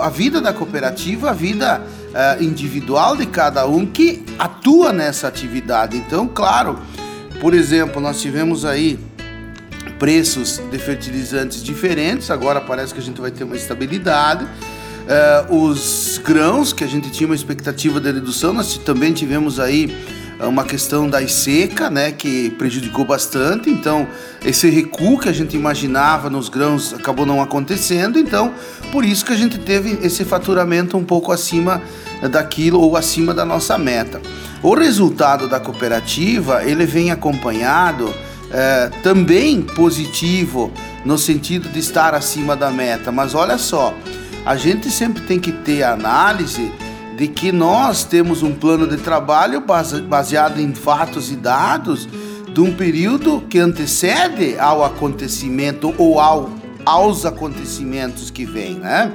a 0.00 0.08
vida 0.08 0.40
da 0.40 0.52
cooperativa, 0.52 1.30
a 1.30 1.32
vida 1.32 1.80
uh, 1.80 2.42
individual 2.42 3.16
de 3.16 3.26
cada 3.26 3.66
um 3.66 3.84
que 3.86 4.24
atua 4.38 4.92
nessa 4.92 5.28
atividade. 5.28 5.96
Então, 5.96 6.28
claro, 6.28 6.78
por 7.40 7.54
exemplo, 7.54 8.00
nós 8.00 8.20
tivemos 8.20 8.64
aí 8.64 8.98
preços 9.98 10.60
de 10.70 10.78
fertilizantes 10.78 11.62
diferentes, 11.62 12.30
agora 12.30 12.60
parece 12.60 12.92
que 12.92 13.00
a 13.00 13.02
gente 13.02 13.20
vai 13.20 13.30
ter 13.30 13.44
uma 13.44 13.56
estabilidade. 13.56 14.44
Uh, 14.44 15.66
os 15.66 16.20
grãos, 16.24 16.72
que 16.72 16.84
a 16.84 16.86
gente 16.86 17.10
tinha 17.10 17.26
uma 17.26 17.34
expectativa 17.34 18.00
de 18.00 18.12
redução, 18.12 18.52
nós 18.52 18.78
também 18.78 19.12
tivemos 19.12 19.58
aí 19.58 19.96
uma 20.46 20.64
questão 20.64 21.08
da 21.08 21.26
seca, 21.28 21.88
né, 21.88 22.12
que 22.12 22.50
prejudicou 22.50 23.04
bastante. 23.04 23.70
Então, 23.70 24.06
esse 24.44 24.68
recuo 24.68 25.18
que 25.18 25.28
a 25.28 25.32
gente 25.32 25.56
imaginava 25.56 26.28
nos 26.28 26.48
grãos 26.48 26.92
acabou 26.92 27.24
não 27.24 27.40
acontecendo. 27.40 28.18
Então, 28.18 28.52
por 28.90 29.04
isso 29.04 29.24
que 29.24 29.32
a 29.32 29.36
gente 29.36 29.58
teve 29.58 29.98
esse 30.02 30.24
faturamento 30.24 30.96
um 30.96 31.04
pouco 31.04 31.32
acima 31.32 31.80
daquilo 32.30 32.80
ou 32.80 32.96
acima 32.96 33.32
da 33.32 33.44
nossa 33.44 33.78
meta. 33.78 34.20
O 34.62 34.74
resultado 34.74 35.48
da 35.48 35.58
cooperativa 35.58 36.64
ele 36.64 36.86
vem 36.86 37.10
acompanhado 37.10 38.12
é, 38.50 38.90
também 39.02 39.62
positivo 39.62 40.70
no 41.04 41.18
sentido 41.18 41.68
de 41.68 41.78
estar 41.80 42.14
acima 42.14 42.54
da 42.54 42.70
meta. 42.70 43.10
Mas 43.10 43.34
olha 43.34 43.58
só, 43.58 43.94
a 44.44 44.56
gente 44.56 44.90
sempre 44.90 45.22
tem 45.22 45.40
que 45.40 45.52
ter 45.52 45.82
análise 45.82 46.70
de 47.22 47.28
que 47.28 47.52
nós 47.52 48.02
temos 48.02 48.42
um 48.42 48.52
plano 48.52 48.84
de 48.84 48.96
trabalho 48.96 49.62
baseado 50.08 50.58
em 50.58 50.74
fatos 50.74 51.30
e 51.30 51.36
dados 51.36 52.08
de 52.52 52.60
um 52.60 52.74
período 52.74 53.44
que 53.48 53.60
antecede 53.60 54.58
ao 54.58 54.82
acontecimento 54.82 55.94
ou 55.98 56.18
ao, 56.18 56.50
aos 56.84 57.24
acontecimentos 57.24 58.28
que 58.28 58.44
vêm, 58.44 58.74
né? 58.74 59.12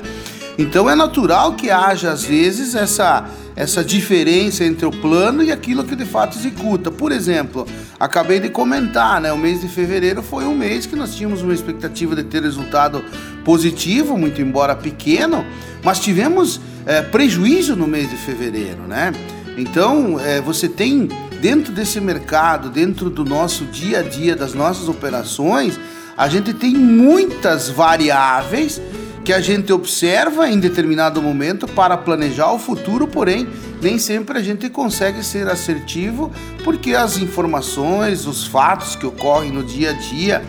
Então 0.57 0.89
é 0.89 0.95
natural 0.95 1.55
que 1.55 1.69
haja 1.69 2.09
às 2.09 2.23
vezes 2.23 2.75
essa 2.75 3.29
essa 3.57 3.83
diferença 3.83 4.63
entre 4.63 4.85
o 4.85 4.91
plano 4.91 5.41
e 5.41 5.51
aquilo 5.51 5.83
que 5.83 5.95
de 5.95 6.05
fato 6.05 6.37
executa. 6.37 6.91
Por 6.91 7.11
exemplo, 7.11 7.65
acabei 7.99 8.39
de 8.39 8.49
comentar, 8.49 9.19
né? 9.19 9.33
O 9.33 9.37
mês 9.37 9.61
de 9.61 9.67
fevereiro 9.67 10.21
foi 10.21 10.45
um 10.45 10.55
mês 10.55 10.85
que 10.85 10.95
nós 10.95 11.15
tínhamos 11.15 11.41
uma 11.41 11.55
expectativa 11.55 12.15
de 12.15 12.23
ter 12.23 12.43
resultado 12.43 13.03
positivo, 13.47 14.17
muito 14.17 14.41
embora 14.41 14.75
pequeno, 14.75 15.45
mas 15.81 16.01
tivemos 16.01 16.59
é, 16.85 17.01
prejuízo 17.01 17.77
no 17.77 17.87
mês 17.87 18.09
de 18.09 18.17
fevereiro, 18.17 18.81
né? 18.85 19.13
Então, 19.57 20.19
é, 20.19 20.41
você 20.41 20.67
tem 20.67 21.07
dentro 21.39 21.71
desse 21.71 22.01
mercado, 22.01 22.69
dentro 22.69 23.09
do 23.09 23.23
nosso 23.23 23.63
dia 23.63 23.99
a 23.99 24.01
dia, 24.01 24.35
das 24.35 24.53
nossas 24.53 24.89
operações, 24.89 25.79
a 26.17 26.27
gente 26.27 26.53
tem 26.53 26.73
muitas 26.73 27.69
variáveis 27.69 28.81
que 29.23 29.31
a 29.31 29.39
gente 29.39 29.71
observa 29.71 30.49
em 30.49 30.59
determinado 30.59 31.21
momento 31.21 31.69
para 31.69 31.95
planejar 31.95 32.51
o 32.51 32.59
futuro, 32.59 33.07
porém, 33.07 33.47
nem 33.81 33.97
sempre 33.97 34.37
a 34.37 34.43
gente 34.43 34.69
consegue 34.69 35.23
ser 35.23 35.47
assertivo, 35.47 36.33
porque 36.65 36.93
as 36.93 37.17
informações, 37.17 38.27
os 38.27 38.45
fatos 38.45 38.97
que 38.97 39.05
ocorrem 39.05 39.51
no 39.51 39.63
dia 39.63 39.91
a 39.91 39.93
dia 39.93 40.43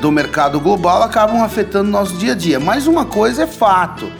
do 0.00 0.10
mercado 0.10 0.60
global 0.60 1.02
acabam 1.02 1.42
afetando 1.42 1.90
nosso 1.90 2.16
dia 2.16 2.32
a 2.32 2.34
dia. 2.34 2.58
Mas 2.58 2.86
uma 2.86 3.04
coisa 3.04 3.44
é 3.44 3.46
fato 3.46 4.10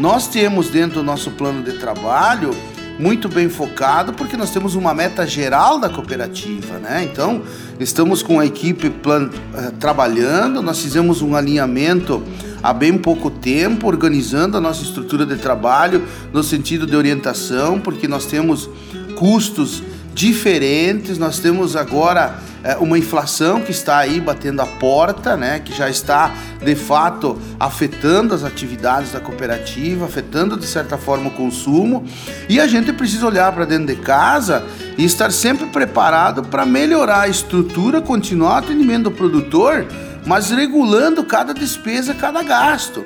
nós 0.00 0.26
temos 0.26 0.70
dentro 0.70 1.00
do 1.00 1.02
nosso 1.02 1.30
plano 1.32 1.62
de 1.62 1.74
trabalho 1.74 2.52
muito 2.98 3.28
bem 3.28 3.48
focado, 3.48 4.12
porque 4.12 4.36
nós 4.36 4.50
temos 4.50 4.74
uma 4.74 4.94
meta 4.94 5.26
geral 5.26 5.78
da 5.78 5.88
cooperativa, 5.88 6.78
né? 6.78 7.02
Então, 7.04 7.42
estamos 7.78 8.22
com 8.22 8.38
a 8.38 8.44
equipe 8.44 8.90
plan, 8.90 9.28
uh, 9.28 9.72
trabalhando, 9.78 10.60
nós 10.62 10.80
fizemos 10.80 11.22
um 11.22 11.34
alinhamento 11.34 12.22
há 12.62 12.74
bem 12.74 12.96
pouco 12.98 13.30
tempo, 13.30 13.86
organizando 13.86 14.56
a 14.56 14.60
nossa 14.60 14.82
estrutura 14.82 15.24
de 15.24 15.36
trabalho 15.36 16.02
no 16.32 16.42
sentido 16.42 16.86
de 16.86 16.94
orientação, 16.94 17.78
porque 17.80 18.06
nós 18.06 18.26
temos 18.26 18.68
custos 19.16 19.82
diferentes, 20.14 21.18
nós 21.18 21.38
temos 21.38 21.76
agora 21.76 22.38
é, 22.62 22.76
uma 22.76 22.98
inflação 22.98 23.60
que 23.62 23.70
está 23.70 23.98
aí 23.98 24.20
batendo 24.20 24.60
a 24.60 24.66
porta, 24.66 25.36
né, 25.36 25.60
que 25.60 25.74
já 25.74 25.88
está 25.88 26.32
de 26.62 26.74
fato 26.74 27.40
afetando 27.58 28.34
as 28.34 28.44
atividades 28.44 29.12
da 29.12 29.20
cooperativa, 29.20 30.04
afetando 30.04 30.56
de 30.56 30.66
certa 30.66 30.98
forma 30.98 31.28
o 31.28 31.32
consumo, 31.32 32.04
e 32.48 32.60
a 32.60 32.66
gente 32.66 32.92
precisa 32.92 33.26
olhar 33.26 33.50
para 33.52 33.64
dentro 33.64 33.86
de 33.86 33.96
casa 33.96 34.64
e 34.98 35.04
estar 35.04 35.30
sempre 35.32 35.66
preparado 35.66 36.42
para 36.42 36.66
melhorar 36.66 37.22
a 37.22 37.28
estrutura, 37.28 38.00
continuar 38.02 38.54
o 38.54 38.58
atendimento 38.58 39.04
do 39.04 39.10
produtor, 39.12 39.86
mas 40.26 40.50
regulando 40.50 41.24
cada 41.24 41.54
despesa, 41.54 42.12
cada 42.12 42.42
gasto. 42.42 43.04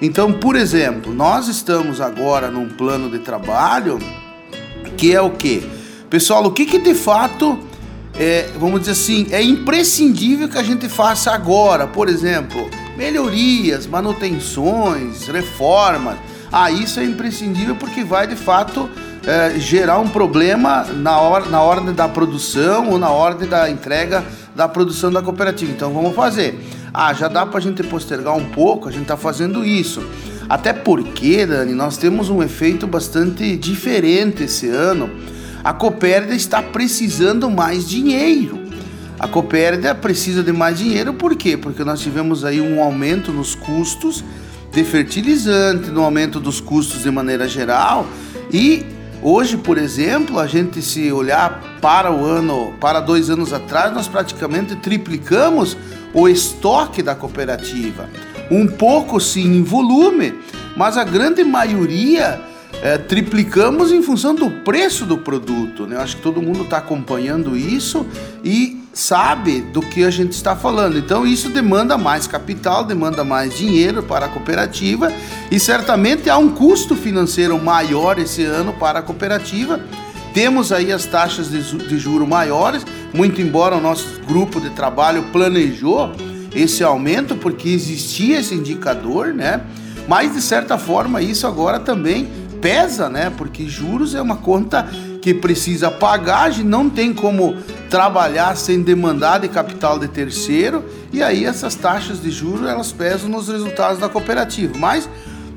Então, 0.00 0.32
por 0.32 0.56
exemplo, 0.56 1.12
nós 1.12 1.46
estamos 1.46 2.00
agora 2.00 2.50
num 2.50 2.68
plano 2.68 3.10
de 3.10 3.18
trabalho 3.18 3.98
que 4.96 5.14
é 5.14 5.20
o 5.20 5.30
que? 5.30 5.83
Pessoal, 6.10 6.44
o 6.44 6.52
que, 6.52 6.66
que 6.66 6.78
de 6.78 6.94
fato 6.94 7.58
é, 8.16 8.48
vamos 8.58 8.80
dizer 8.80 8.92
assim, 8.92 9.26
é 9.30 9.42
imprescindível 9.42 10.48
que 10.48 10.56
a 10.56 10.62
gente 10.62 10.88
faça 10.88 11.32
agora, 11.32 11.86
por 11.86 12.08
exemplo, 12.08 12.70
melhorias, 12.96 13.86
manutenções, 13.86 15.26
reformas. 15.26 16.16
Ah, 16.52 16.70
isso 16.70 17.00
é 17.00 17.04
imprescindível 17.04 17.74
porque 17.74 18.04
vai 18.04 18.28
de 18.28 18.36
fato 18.36 18.88
é, 19.26 19.58
gerar 19.58 19.98
um 19.98 20.08
problema 20.08 20.84
na, 20.84 21.18
hora, 21.18 21.46
na 21.46 21.60
ordem 21.60 21.92
da 21.92 22.08
produção 22.08 22.90
ou 22.90 22.98
na 22.98 23.10
ordem 23.10 23.48
da 23.48 23.68
entrega 23.68 24.24
da 24.54 24.68
produção 24.68 25.10
da 25.10 25.20
cooperativa. 25.20 25.72
Então 25.72 25.92
vamos 25.92 26.14
fazer. 26.14 26.56
Ah, 26.92 27.12
já 27.12 27.26
dá 27.26 27.44
para 27.44 27.58
a 27.58 27.62
gente 27.62 27.82
postergar 27.82 28.36
um 28.36 28.44
pouco, 28.44 28.88
a 28.88 28.92
gente 28.92 29.02
está 29.02 29.16
fazendo 29.16 29.64
isso. 29.64 30.00
Até 30.48 30.72
porque, 30.72 31.44
Dani, 31.44 31.72
nós 31.72 31.96
temos 31.96 32.30
um 32.30 32.40
efeito 32.40 32.86
bastante 32.86 33.56
diferente 33.56 34.44
esse 34.44 34.68
ano 34.68 35.10
a 35.64 35.72
Copérdia 35.72 36.34
está 36.34 36.62
precisando 36.62 37.50
mais 37.50 37.88
dinheiro. 37.88 38.62
A 39.18 39.26
Copérdia 39.26 39.94
precisa 39.94 40.42
de 40.42 40.52
mais 40.52 40.76
dinheiro 40.76 41.14
por 41.14 41.34
quê? 41.34 41.56
Porque 41.56 41.82
nós 41.82 42.00
tivemos 42.00 42.44
aí 42.44 42.60
um 42.60 42.82
aumento 42.82 43.32
nos 43.32 43.54
custos 43.54 44.22
de 44.70 44.84
fertilizante, 44.84 45.90
no 45.90 46.04
aumento 46.04 46.38
dos 46.38 46.60
custos 46.60 47.02
de 47.02 47.10
maneira 47.10 47.48
geral 47.48 48.06
e 48.52 48.84
hoje, 49.22 49.56
por 49.56 49.78
exemplo, 49.78 50.38
a 50.38 50.46
gente 50.46 50.82
se 50.82 51.10
olhar 51.10 51.78
para 51.80 52.12
o 52.12 52.26
ano, 52.26 52.74
para 52.78 53.00
dois 53.00 53.30
anos 53.30 53.50
atrás, 53.52 53.90
nós 53.94 54.06
praticamente 54.06 54.76
triplicamos 54.76 55.78
o 56.12 56.28
estoque 56.28 57.02
da 57.02 57.14
cooperativa. 57.14 58.10
Um 58.50 58.66
pouco 58.66 59.18
sim 59.18 59.56
em 59.56 59.62
volume, 59.62 60.34
mas 60.76 60.98
a 60.98 61.04
grande 61.04 61.42
maioria 61.42 62.38
é, 62.84 62.98
triplicamos 62.98 63.90
em 63.90 64.02
função 64.02 64.34
do 64.34 64.50
preço 64.50 65.06
do 65.06 65.16
produto. 65.16 65.86
Né? 65.86 65.96
Eu 65.96 66.02
acho 66.02 66.16
que 66.16 66.22
todo 66.22 66.42
mundo 66.42 66.64
está 66.64 66.76
acompanhando 66.76 67.56
isso 67.56 68.06
e 68.44 68.84
sabe 68.92 69.62
do 69.62 69.80
que 69.80 70.04
a 70.04 70.10
gente 70.10 70.32
está 70.32 70.54
falando. 70.54 70.98
Então 70.98 71.26
isso 71.26 71.48
demanda 71.48 71.96
mais 71.96 72.26
capital, 72.26 72.84
demanda 72.84 73.24
mais 73.24 73.56
dinheiro 73.56 74.02
para 74.02 74.26
a 74.26 74.28
cooperativa 74.28 75.10
e 75.50 75.58
certamente 75.58 76.28
há 76.28 76.36
um 76.36 76.50
custo 76.50 76.94
financeiro 76.94 77.58
maior 77.58 78.18
esse 78.18 78.44
ano 78.44 78.74
para 78.74 78.98
a 78.98 79.02
cooperativa. 79.02 79.80
Temos 80.34 80.70
aí 80.70 80.92
as 80.92 81.06
taxas 81.06 81.48
de, 81.50 81.62
de 81.62 81.98
juro 81.98 82.26
maiores, 82.26 82.84
muito 83.14 83.40
embora 83.40 83.76
o 83.76 83.80
nosso 83.80 84.20
grupo 84.28 84.60
de 84.60 84.68
trabalho 84.68 85.22
planejou 85.32 86.12
esse 86.54 86.84
aumento 86.84 87.34
porque 87.34 87.70
existia 87.70 88.40
esse 88.40 88.54
indicador, 88.54 89.32
né? 89.32 89.62
Mas 90.06 90.34
de 90.34 90.42
certa 90.42 90.76
forma 90.76 91.22
isso 91.22 91.46
agora 91.46 91.80
também 91.80 92.43
pesa, 92.64 93.10
né? 93.10 93.30
Porque 93.36 93.68
juros 93.68 94.14
é 94.14 94.22
uma 94.22 94.36
conta 94.36 94.88
que 95.20 95.34
precisa 95.34 95.90
pagar, 95.90 96.44
a 96.44 96.50
gente 96.50 96.66
não 96.66 96.88
tem 96.88 97.12
como 97.12 97.54
trabalhar 97.90 98.56
sem 98.56 98.80
demandar 98.80 99.40
de 99.40 99.48
capital 99.48 99.98
de 99.98 100.08
terceiro, 100.08 100.82
e 101.12 101.22
aí 101.22 101.44
essas 101.44 101.74
taxas 101.74 102.22
de 102.22 102.30
juros 102.30 102.66
elas 102.66 102.90
pesam 102.90 103.28
nos 103.28 103.48
resultados 103.48 103.98
da 103.98 104.08
cooperativa. 104.08 104.78
Mas 104.78 105.06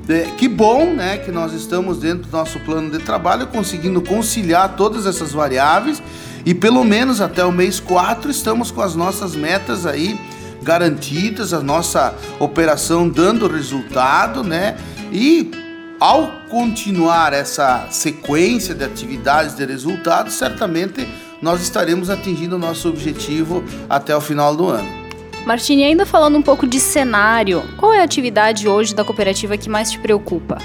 é, 0.06 0.26
que 0.36 0.46
bom, 0.46 0.92
né, 0.92 1.16
que 1.16 1.30
nós 1.30 1.54
estamos 1.54 1.96
dentro 1.96 2.28
do 2.28 2.36
nosso 2.36 2.60
plano 2.60 2.90
de 2.90 2.98
trabalho 2.98 3.46
conseguindo 3.46 4.02
conciliar 4.02 4.76
todas 4.76 5.06
essas 5.06 5.32
variáveis 5.32 6.02
e 6.44 6.54
pelo 6.54 6.84
menos 6.84 7.22
até 7.22 7.42
o 7.42 7.50
mês 7.50 7.80
4 7.80 8.30
estamos 8.30 8.70
com 8.70 8.82
as 8.82 8.94
nossas 8.94 9.34
metas 9.34 9.86
aí 9.86 10.20
garantidas, 10.62 11.54
a 11.54 11.60
nossa 11.62 12.14
operação 12.38 13.08
dando 13.08 13.48
resultado, 13.48 14.44
né? 14.44 14.76
E 15.10 15.50
ao 16.00 16.32
continuar 16.48 17.32
essa 17.32 17.88
sequência 17.90 18.74
de 18.74 18.84
atividades 18.84 19.54
de 19.54 19.64
resultados, 19.64 20.34
certamente 20.34 21.06
nós 21.42 21.60
estaremos 21.60 22.10
atingindo 22.10 22.56
o 22.56 22.58
nosso 22.58 22.88
objetivo 22.88 23.64
até 23.88 24.16
o 24.16 24.20
final 24.20 24.54
do 24.54 24.68
ano. 24.68 24.88
Martini, 25.44 25.84
ainda 25.84 26.04
falando 26.04 26.36
um 26.36 26.42
pouco 26.42 26.66
de 26.66 26.78
cenário, 26.78 27.62
qual 27.76 27.92
é 27.92 28.00
a 28.00 28.04
atividade 28.04 28.68
hoje 28.68 28.94
da 28.94 29.04
cooperativa 29.04 29.56
que 29.56 29.68
mais 29.68 29.90
te 29.90 29.98
preocupa? 29.98 30.58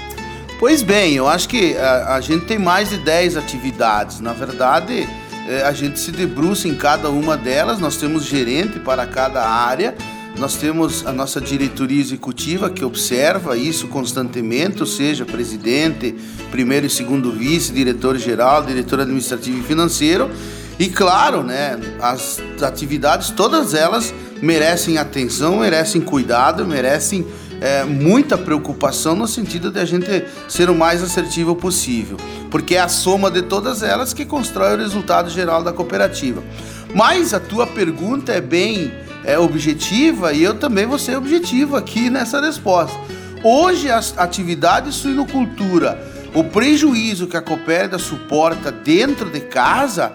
Pois 0.60 0.82
bem, 0.82 1.14
eu 1.14 1.26
acho 1.26 1.48
que 1.48 1.76
a, 1.76 2.16
a 2.16 2.20
gente 2.20 2.44
tem 2.46 2.58
mais 2.58 2.90
de 2.90 2.98
10 2.98 3.36
atividades. 3.36 4.20
Na 4.20 4.32
verdade, 4.32 5.08
é, 5.48 5.62
a 5.62 5.72
gente 5.72 5.98
se 5.98 6.12
debruça 6.12 6.68
em 6.68 6.74
cada 6.74 7.10
uma 7.10 7.36
delas, 7.36 7.78
nós 7.78 7.96
temos 7.96 8.24
gerente 8.24 8.78
para 8.78 9.06
cada 9.06 9.42
área 9.44 9.94
nós 10.38 10.56
temos 10.56 11.06
a 11.06 11.12
nossa 11.12 11.40
diretoria 11.40 12.00
executiva 12.00 12.68
que 12.68 12.84
observa 12.84 13.56
isso 13.56 13.86
constantemente, 13.86 14.80
ou 14.80 14.86
seja, 14.86 15.24
presidente, 15.24 16.14
primeiro 16.50 16.86
e 16.86 16.90
segundo 16.90 17.30
vice, 17.30 17.72
diretor-geral, 17.72 18.64
diretor 18.64 19.00
administrativo 19.00 19.60
e 19.60 19.62
financeiro. 19.62 20.30
E 20.78 20.88
claro, 20.88 21.44
né, 21.44 21.78
as 22.00 22.40
atividades, 22.60 23.30
todas 23.30 23.74
elas 23.74 24.12
merecem 24.42 24.98
atenção, 24.98 25.58
merecem 25.60 26.00
cuidado, 26.00 26.66
merecem 26.66 27.24
é, 27.60 27.84
muita 27.84 28.36
preocupação 28.36 29.14
no 29.14 29.28
sentido 29.28 29.70
de 29.70 29.78
a 29.78 29.84
gente 29.84 30.24
ser 30.48 30.68
o 30.68 30.74
mais 30.74 31.00
assertivo 31.00 31.54
possível, 31.54 32.16
porque 32.50 32.74
é 32.74 32.80
a 32.80 32.88
soma 32.88 33.30
de 33.30 33.42
todas 33.42 33.84
elas 33.84 34.12
que 34.12 34.24
constrói 34.24 34.74
o 34.74 34.78
resultado 34.78 35.30
geral 35.30 35.62
da 35.62 35.72
cooperativa. 35.72 36.42
Mas 36.92 37.32
a 37.32 37.40
tua 37.40 37.66
pergunta 37.66 38.32
é 38.32 38.40
bem 38.40 38.92
é, 39.24 39.38
objetiva 39.38 40.32
e 40.32 40.42
eu 40.42 40.54
também 40.54 40.86
vou 40.86 40.98
ser 40.98 41.16
objetivo 41.16 41.76
aqui 41.76 42.10
nessa 42.10 42.40
resposta. 42.40 42.98
Hoje, 43.42 43.90
a 43.90 43.98
atividade 44.16 44.90
suinocultura, 44.92 45.98
o 46.34 46.44
prejuízo 46.44 47.26
que 47.26 47.36
a 47.36 47.42
Copérdia 47.42 47.98
suporta 47.98 48.72
dentro 48.72 49.30
de 49.30 49.40
casa, 49.40 50.12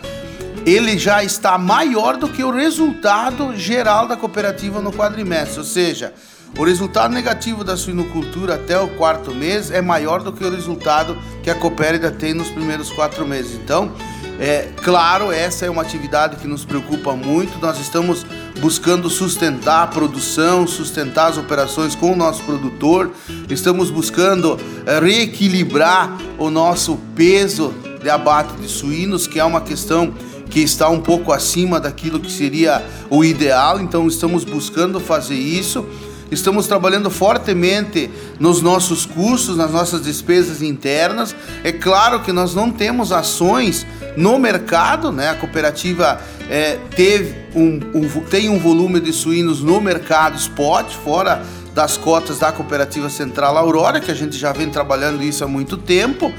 ele 0.66 0.98
já 0.98 1.24
está 1.24 1.58
maior 1.58 2.18
do 2.18 2.28
que 2.28 2.44
o 2.44 2.52
resultado 2.52 3.56
geral 3.56 4.08
da 4.08 4.18
cooperativa 4.18 4.82
no 4.82 4.92
quadrimestre. 4.92 5.60
Ou 5.60 5.64
seja, 5.64 6.14
o 6.58 6.64
resultado 6.64 7.14
negativo 7.14 7.64
da 7.64 7.78
suinocultura 7.78 8.56
até 8.56 8.80
o 8.80 8.88
quarto 8.90 9.34
mês 9.34 9.72
é 9.72 9.82
maior 9.82 10.22
do 10.22 10.34
que 10.34 10.44
o 10.44 10.50
resultado 10.50 11.18
que 11.44 11.50
a 11.50 11.56
Copérdia 11.56 12.12
tem 12.12 12.34
nos 12.34 12.50
primeiros 12.50 12.92
quatro 12.92 13.26
meses. 13.26 13.54
Então, 13.64 13.92
é 14.40 14.70
claro, 14.84 15.32
essa 15.32 15.66
é 15.66 15.70
uma 15.70 15.82
atividade 15.82 16.38
que 16.38 16.48
nos 16.48 16.66
preocupa 16.66 17.16
muito. 17.16 17.60
Nós 17.60 17.80
estamos 17.80 18.26
buscando 18.60 19.10
sustentar 19.10 19.84
a 19.84 19.88
produção, 19.88 20.68
sustentar 20.68 21.30
as 21.30 21.38
operações 21.38 21.96
com 21.96 22.14
o 22.14 22.16
nosso 22.16 22.44
produtor. 22.44 23.12
Estamos 23.50 23.90
buscando 23.90 24.60
é, 24.86 25.00
reequilibrar 25.00 26.18
o 26.38 26.50
nosso 26.50 26.98
peso 27.16 27.74
de 28.02 28.10
abate 28.10 28.54
de 28.56 28.68
suínos, 28.68 29.28
que 29.28 29.40
é 29.40 29.44
uma 29.44 29.62
questão 29.62 30.14
que 30.50 30.60
está 30.60 30.90
um 30.90 31.00
pouco 31.00 31.32
acima 31.32 31.80
daquilo 31.80 32.20
que 32.20 32.32
seria 32.32 32.84
o 33.10 33.24
ideal. 33.24 33.80
Então, 33.80 34.08
estamos 34.08 34.44
buscando 34.44 35.00
fazer 35.00 35.36
isso. 35.36 35.86
Estamos 36.32 36.68
trabalhando 36.68 37.10
fortemente 37.10 38.10
nos 38.40 38.62
nossos 38.62 39.06
custos, 39.06 39.58
nas 39.58 39.72
nossas 39.72 40.04
despesas 40.04 40.62
internas. 40.62 41.36
É 41.64 41.72
claro 41.72 42.20
que 42.22 42.32
nós 42.32 42.54
não 42.54 42.72
temos 42.72 43.12
ações 43.12 43.86
no 44.20 44.38
mercado, 44.38 45.14
né? 45.14 45.30
A 45.30 45.36
cooperativa 45.36 46.20
é, 46.50 46.78
teve 46.94 47.34
um, 47.56 47.80
um, 47.96 48.08
tem 48.30 48.50
um 48.50 48.60
volume 48.60 49.00
de 49.00 49.14
suínos 49.14 49.64
no 49.64 49.80
mercado 49.80 50.38
spot, 50.38 50.92
fora 50.92 51.42
das 51.74 51.96
cotas 51.96 52.38
da 52.38 52.52
Cooperativa 52.52 53.10
Central 53.10 53.58
Aurora, 53.58 54.02
que 54.02 54.12
a 54.12 54.14
gente 54.14 54.38
já 54.38 54.52
vem 54.52 54.70
trabalhando 54.70 55.24
isso 55.24 55.42
há 55.46 55.48
muito 55.48 55.78
tempo. 55.78 56.34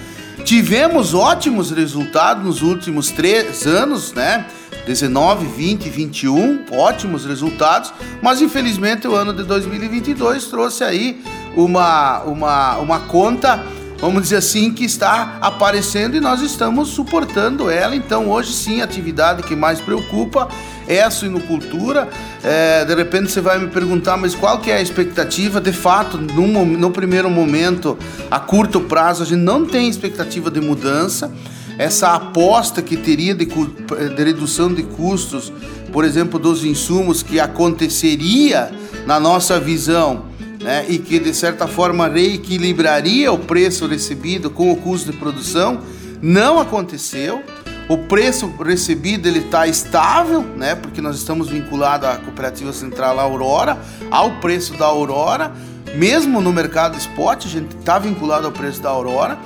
Tivemos 0.45 1.15
ótimos 1.15 1.71
resultados 1.71 2.45
nos 2.45 2.61
últimos 2.61 3.11
três 3.11 3.67
anos, 3.67 4.13
né? 4.13 4.45
19, 4.87 5.47
20, 5.47 5.89
21, 5.89 6.65
ótimos 6.73 7.25
resultados, 7.25 7.93
mas 8.21 8.43
infelizmente 8.43 9.09
o 9.09 9.15
ano 9.15 9.33
de 9.33 9.43
2022 9.45 10.45
trouxe 10.47 10.85
aí 10.85 11.23
uma, 11.57 12.21
uma, 12.25 12.77
uma 12.79 13.01
conta, 13.01 13.65
vamos 14.01 14.23
dizer 14.23 14.37
assim, 14.37 14.73
que 14.73 14.85
está 14.85 15.39
aparecendo 15.41 16.17
e 16.17 16.21
nós 16.21 16.41
estamos 16.41 16.89
suportando 16.89 17.69
ela. 17.69 17.95
Então, 17.95 18.29
hoje 18.29 18.53
sim, 18.53 18.81
a 18.81 18.85
atividade 18.85 19.43
que 19.43 19.55
mais 19.55 19.81
preocupa 19.81 20.49
é 20.89 21.03
a 21.03 21.11
suinocultura. 21.11 22.09
É, 22.43 22.85
de 22.85 22.95
repente 22.95 23.31
você 23.31 23.41
vai 23.41 23.59
me 23.59 23.69
perguntar, 23.69 24.17
mas 24.17 24.35
qual 24.35 24.59
que 24.59 24.71
é 24.71 24.77
a 24.77 24.83
expectativa? 24.83 25.61
De 25.61 25.73
fato, 25.73 26.17
no, 26.17 26.65
no 26.65 26.91
primeiro 26.91 27.29
momento, 27.31 27.99
a 28.31 28.41
curto 28.41 28.81
prazo, 28.81 29.23
a 29.23 29.27
gente 29.27 29.41
não 29.41 29.67
tem 29.67 29.89
expectativa 29.89 30.51
de 30.51 30.61
mudança 30.61 31.33
essa 31.81 32.15
aposta 32.15 32.83
que 32.83 32.95
teria 32.95 33.35
de, 33.35 33.47
de 33.47 34.23
redução 34.23 34.71
de 34.73 34.83
custos, 34.83 35.51
por 35.91 36.05
exemplo, 36.05 36.39
dos 36.39 36.63
insumos 36.63 37.23
que 37.23 37.41
aconteceria 37.41 38.71
na 39.07 39.19
nossa 39.19 39.59
visão, 39.59 40.27
né, 40.61 40.85
e 40.89 40.99
que 40.99 41.19
de 41.19 41.33
certa 41.35 41.67
forma 41.67 42.07
reequilibraria 42.07 43.33
o 43.33 43.39
preço 43.39 43.87
recebido 43.87 44.51
com 44.51 44.71
o 44.71 44.77
custo 44.77 45.11
de 45.11 45.17
produção, 45.17 45.81
não 46.21 46.59
aconteceu. 46.59 47.43
O 47.89 47.99
preço 47.99 48.47
recebido 48.63 49.27
ele 49.27 49.41
está 49.41 49.67
estável, 49.67 50.43
né, 50.43 50.75
porque 50.75 51.01
nós 51.01 51.17
estamos 51.17 51.49
vinculados 51.49 52.09
à 52.09 52.17
cooperativa 52.17 52.73
central 52.73 53.19
Aurora, 53.19 53.79
ao 54.11 54.33
preço 54.37 54.75
da 54.75 54.87
Aurora, 54.87 55.53
mesmo 55.95 56.41
no 56.41 56.53
mercado 56.53 56.97
spot 56.97 57.47
a 57.47 57.49
gente 57.49 57.77
está 57.77 57.99
vinculado 57.99 58.47
ao 58.47 58.53
preço 58.53 58.81
da 58.81 58.91
Aurora. 58.91 59.39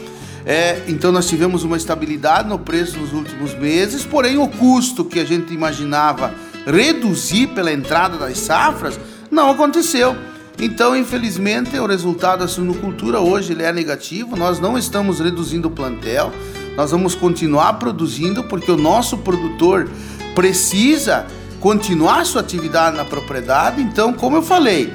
É, 0.45 0.83
então 0.89 1.11
nós 1.11 1.27
tivemos 1.27 1.65
uma 1.65 1.79
estabilidade 1.79 2.47
no 2.47 2.59
preço 2.59 2.99
nos 2.99 3.15
últimos 3.15 3.55
meses, 3.55 4.05
porém 4.05 4.37
o 4.37 4.47
custo 4.47 5.03
que 5.03 5.19
a 5.19 5.25
gente 5.25 5.55
imaginava 5.55 6.35
reduzir 6.67 7.47
pela 7.49 7.73
entrada 7.73 8.19
das 8.19 8.39
safras 8.41 9.01
não 9.31 9.51
aconteceu. 9.51 10.15
Então, 10.59 10.97
infelizmente, 10.97 11.79
o 11.79 11.87
resultado 11.87 12.41
da 12.41 12.49
suinocultura 12.49 13.21
hoje 13.21 13.53
ele 13.53 13.63
é 13.63 13.73
negativo. 13.73 14.37
Nós 14.37 14.61
não 14.61 14.79
estamos 14.79 15.19
reduzindo 15.19 15.69
o 15.69 15.71
plantel. 15.71 16.33
Nós 16.77 16.91
vamos 16.91 17.15
continuar 17.15 17.75
produzindo 17.75 18.45
porque 18.45 18.71
o 18.71 18.77
nosso 18.77 19.19
produtor 19.19 19.89
precisa 20.35 21.27
continuar 21.61 22.25
sua 22.25 22.41
atividade 22.41 22.97
na 22.97 23.05
propriedade. 23.05 23.81
Então, 23.81 24.13
como 24.13 24.37
eu 24.37 24.43
falei, 24.43 24.93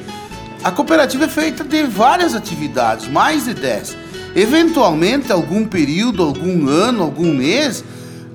a 0.64 0.72
cooperativa 0.72 1.26
é 1.26 1.28
feita 1.28 1.64
de 1.64 1.84
várias 1.84 2.36
atividades, 2.36 3.08
mais 3.08 3.46
de 3.46 3.54
10. 3.54 3.98
Eventualmente, 4.36 5.32
algum 5.32 5.66
período, 5.66 6.24
algum 6.24 6.68
ano, 6.68 7.04
algum 7.04 7.34
mês, 7.34 7.84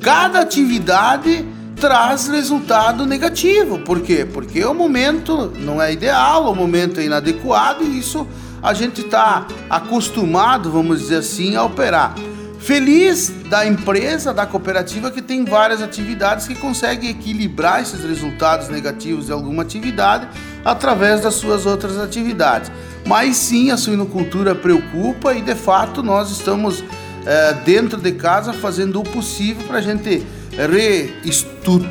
cada 0.00 0.40
atividade 0.40 1.46
traz 1.76 2.28
resultado 2.28 3.06
negativo. 3.06 3.78
Por 3.78 4.00
quê? 4.00 4.24
Porque 4.24 4.64
o 4.64 4.74
momento 4.74 5.52
não 5.58 5.80
é 5.80 5.92
ideal, 5.92 6.50
o 6.50 6.54
momento 6.54 7.00
é 7.00 7.04
inadequado 7.04 7.84
e 7.84 7.98
isso 7.98 8.26
a 8.62 8.72
gente 8.72 9.02
está 9.02 9.46
acostumado, 9.68 10.70
vamos 10.70 11.00
dizer 11.00 11.16
assim, 11.16 11.54
a 11.54 11.62
operar. 11.62 12.14
Feliz 12.58 13.30
da 13.50 13.66
empresa, 13.66 14.32
da 14.32 14.46
cooperativa 14.46 15.10
que 15.10 15.20
tem 15.20 15.44
várias 15.44 15.82
atividades 15.82 16.48
que 16.48 16.54
consegue 16.54 17.10
equilibrar 17.10 17.82
esses 17.82 18.02
resultados 18.02 18.70
negativos 18.70 19.26
de 19.26 19.32
alguma 19.32 19.62
atividade 19.62 20.26
através 20.64 21.20
das 21.20 21.34
suas 21.34 21.66
outras 21.66 21.98
atividades. 21.98 22.72
Mas 23.06 23.36
sim, 23.36 23.70
a 23.70 23.76
suinocultura 23.76 24.54
preocupa 24.54 25.34
e 25.34 25.42
de 25.42 25.54
fato 25.54 26.02
nós 26.02 26.30
estamos 26.30 26.82
é, 27.26 27.52
dentro 27.52 28.00
de 28.00 28.12
casa 28.12 28.54
fazendo 28.54 28.98
o 28.98 29.02
possível 29.02 29.66
para 29.66 29.76
a 29.76 29.82
gente 29.82 30.26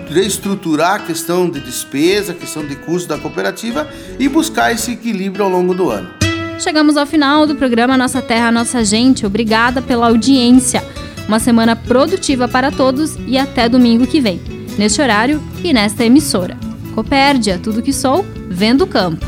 reestruturar 0.09 0.95
a 0.95 0.99
questão 0.99 1.49
de 1.49 1.59
despesa, 1.59 2.31
a 2.31 2.35
questão 2.35 2.65
de 2.65 2.75
custo 2.75 3.09
da 3.09 3.17
cooperativa 3.17 3.87
e 4.19 4.29
buscar 4.29 4.71
esse 4.71 4.91
equilíbrio 4.91 5.43
ao 5.45 5.51
longo 5.51 5.73
do 5.73 5.89
ano. 5.89 6.09
Chegamos 6.59 6.95
ao 6.95 7.05
final 7.05 7.45
do 7.45 7.55
programa 7.55 7.97
Nossa 7.97 8.21
Terra, 8.21 8.51
Nossa 8.51 8.83
Gente. 8.85 9.25
Obrigada 9.25 9.81
pela 9.81 10.07
audiência. 10.07 10.83
Uma 11.27 11.39
semana 11.39 11.75
produtiva 11.75 12.47
para 12.47 12.71
todos 12.71 13.17
e 13.27 13.37
até 13.37 13.67
domingo 13.67 14.05
que 14.07 14.21
vem, 14.21 14.41
neste 14.77 15.01
horário 15.01 15.41
e 15.63 15.73
nesta 15.73 16.05
emissora. 16.05 16.57
Copérdia, 16.93 17.59
tudo 17.61 17.81
que 17.81 17.91
sou, 17.91 18.25
vendo 18.49 18.83
o 18.83 18.87
campo. 18.87 19.25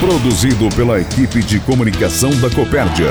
Produzido 0.00 0.68
pela 0.74 1.00
equipe 1.00 1.42
de 1.42 1.60
comunicação 1.60 2.30
da 2.40 2.50
Copérdia 2.50 3.10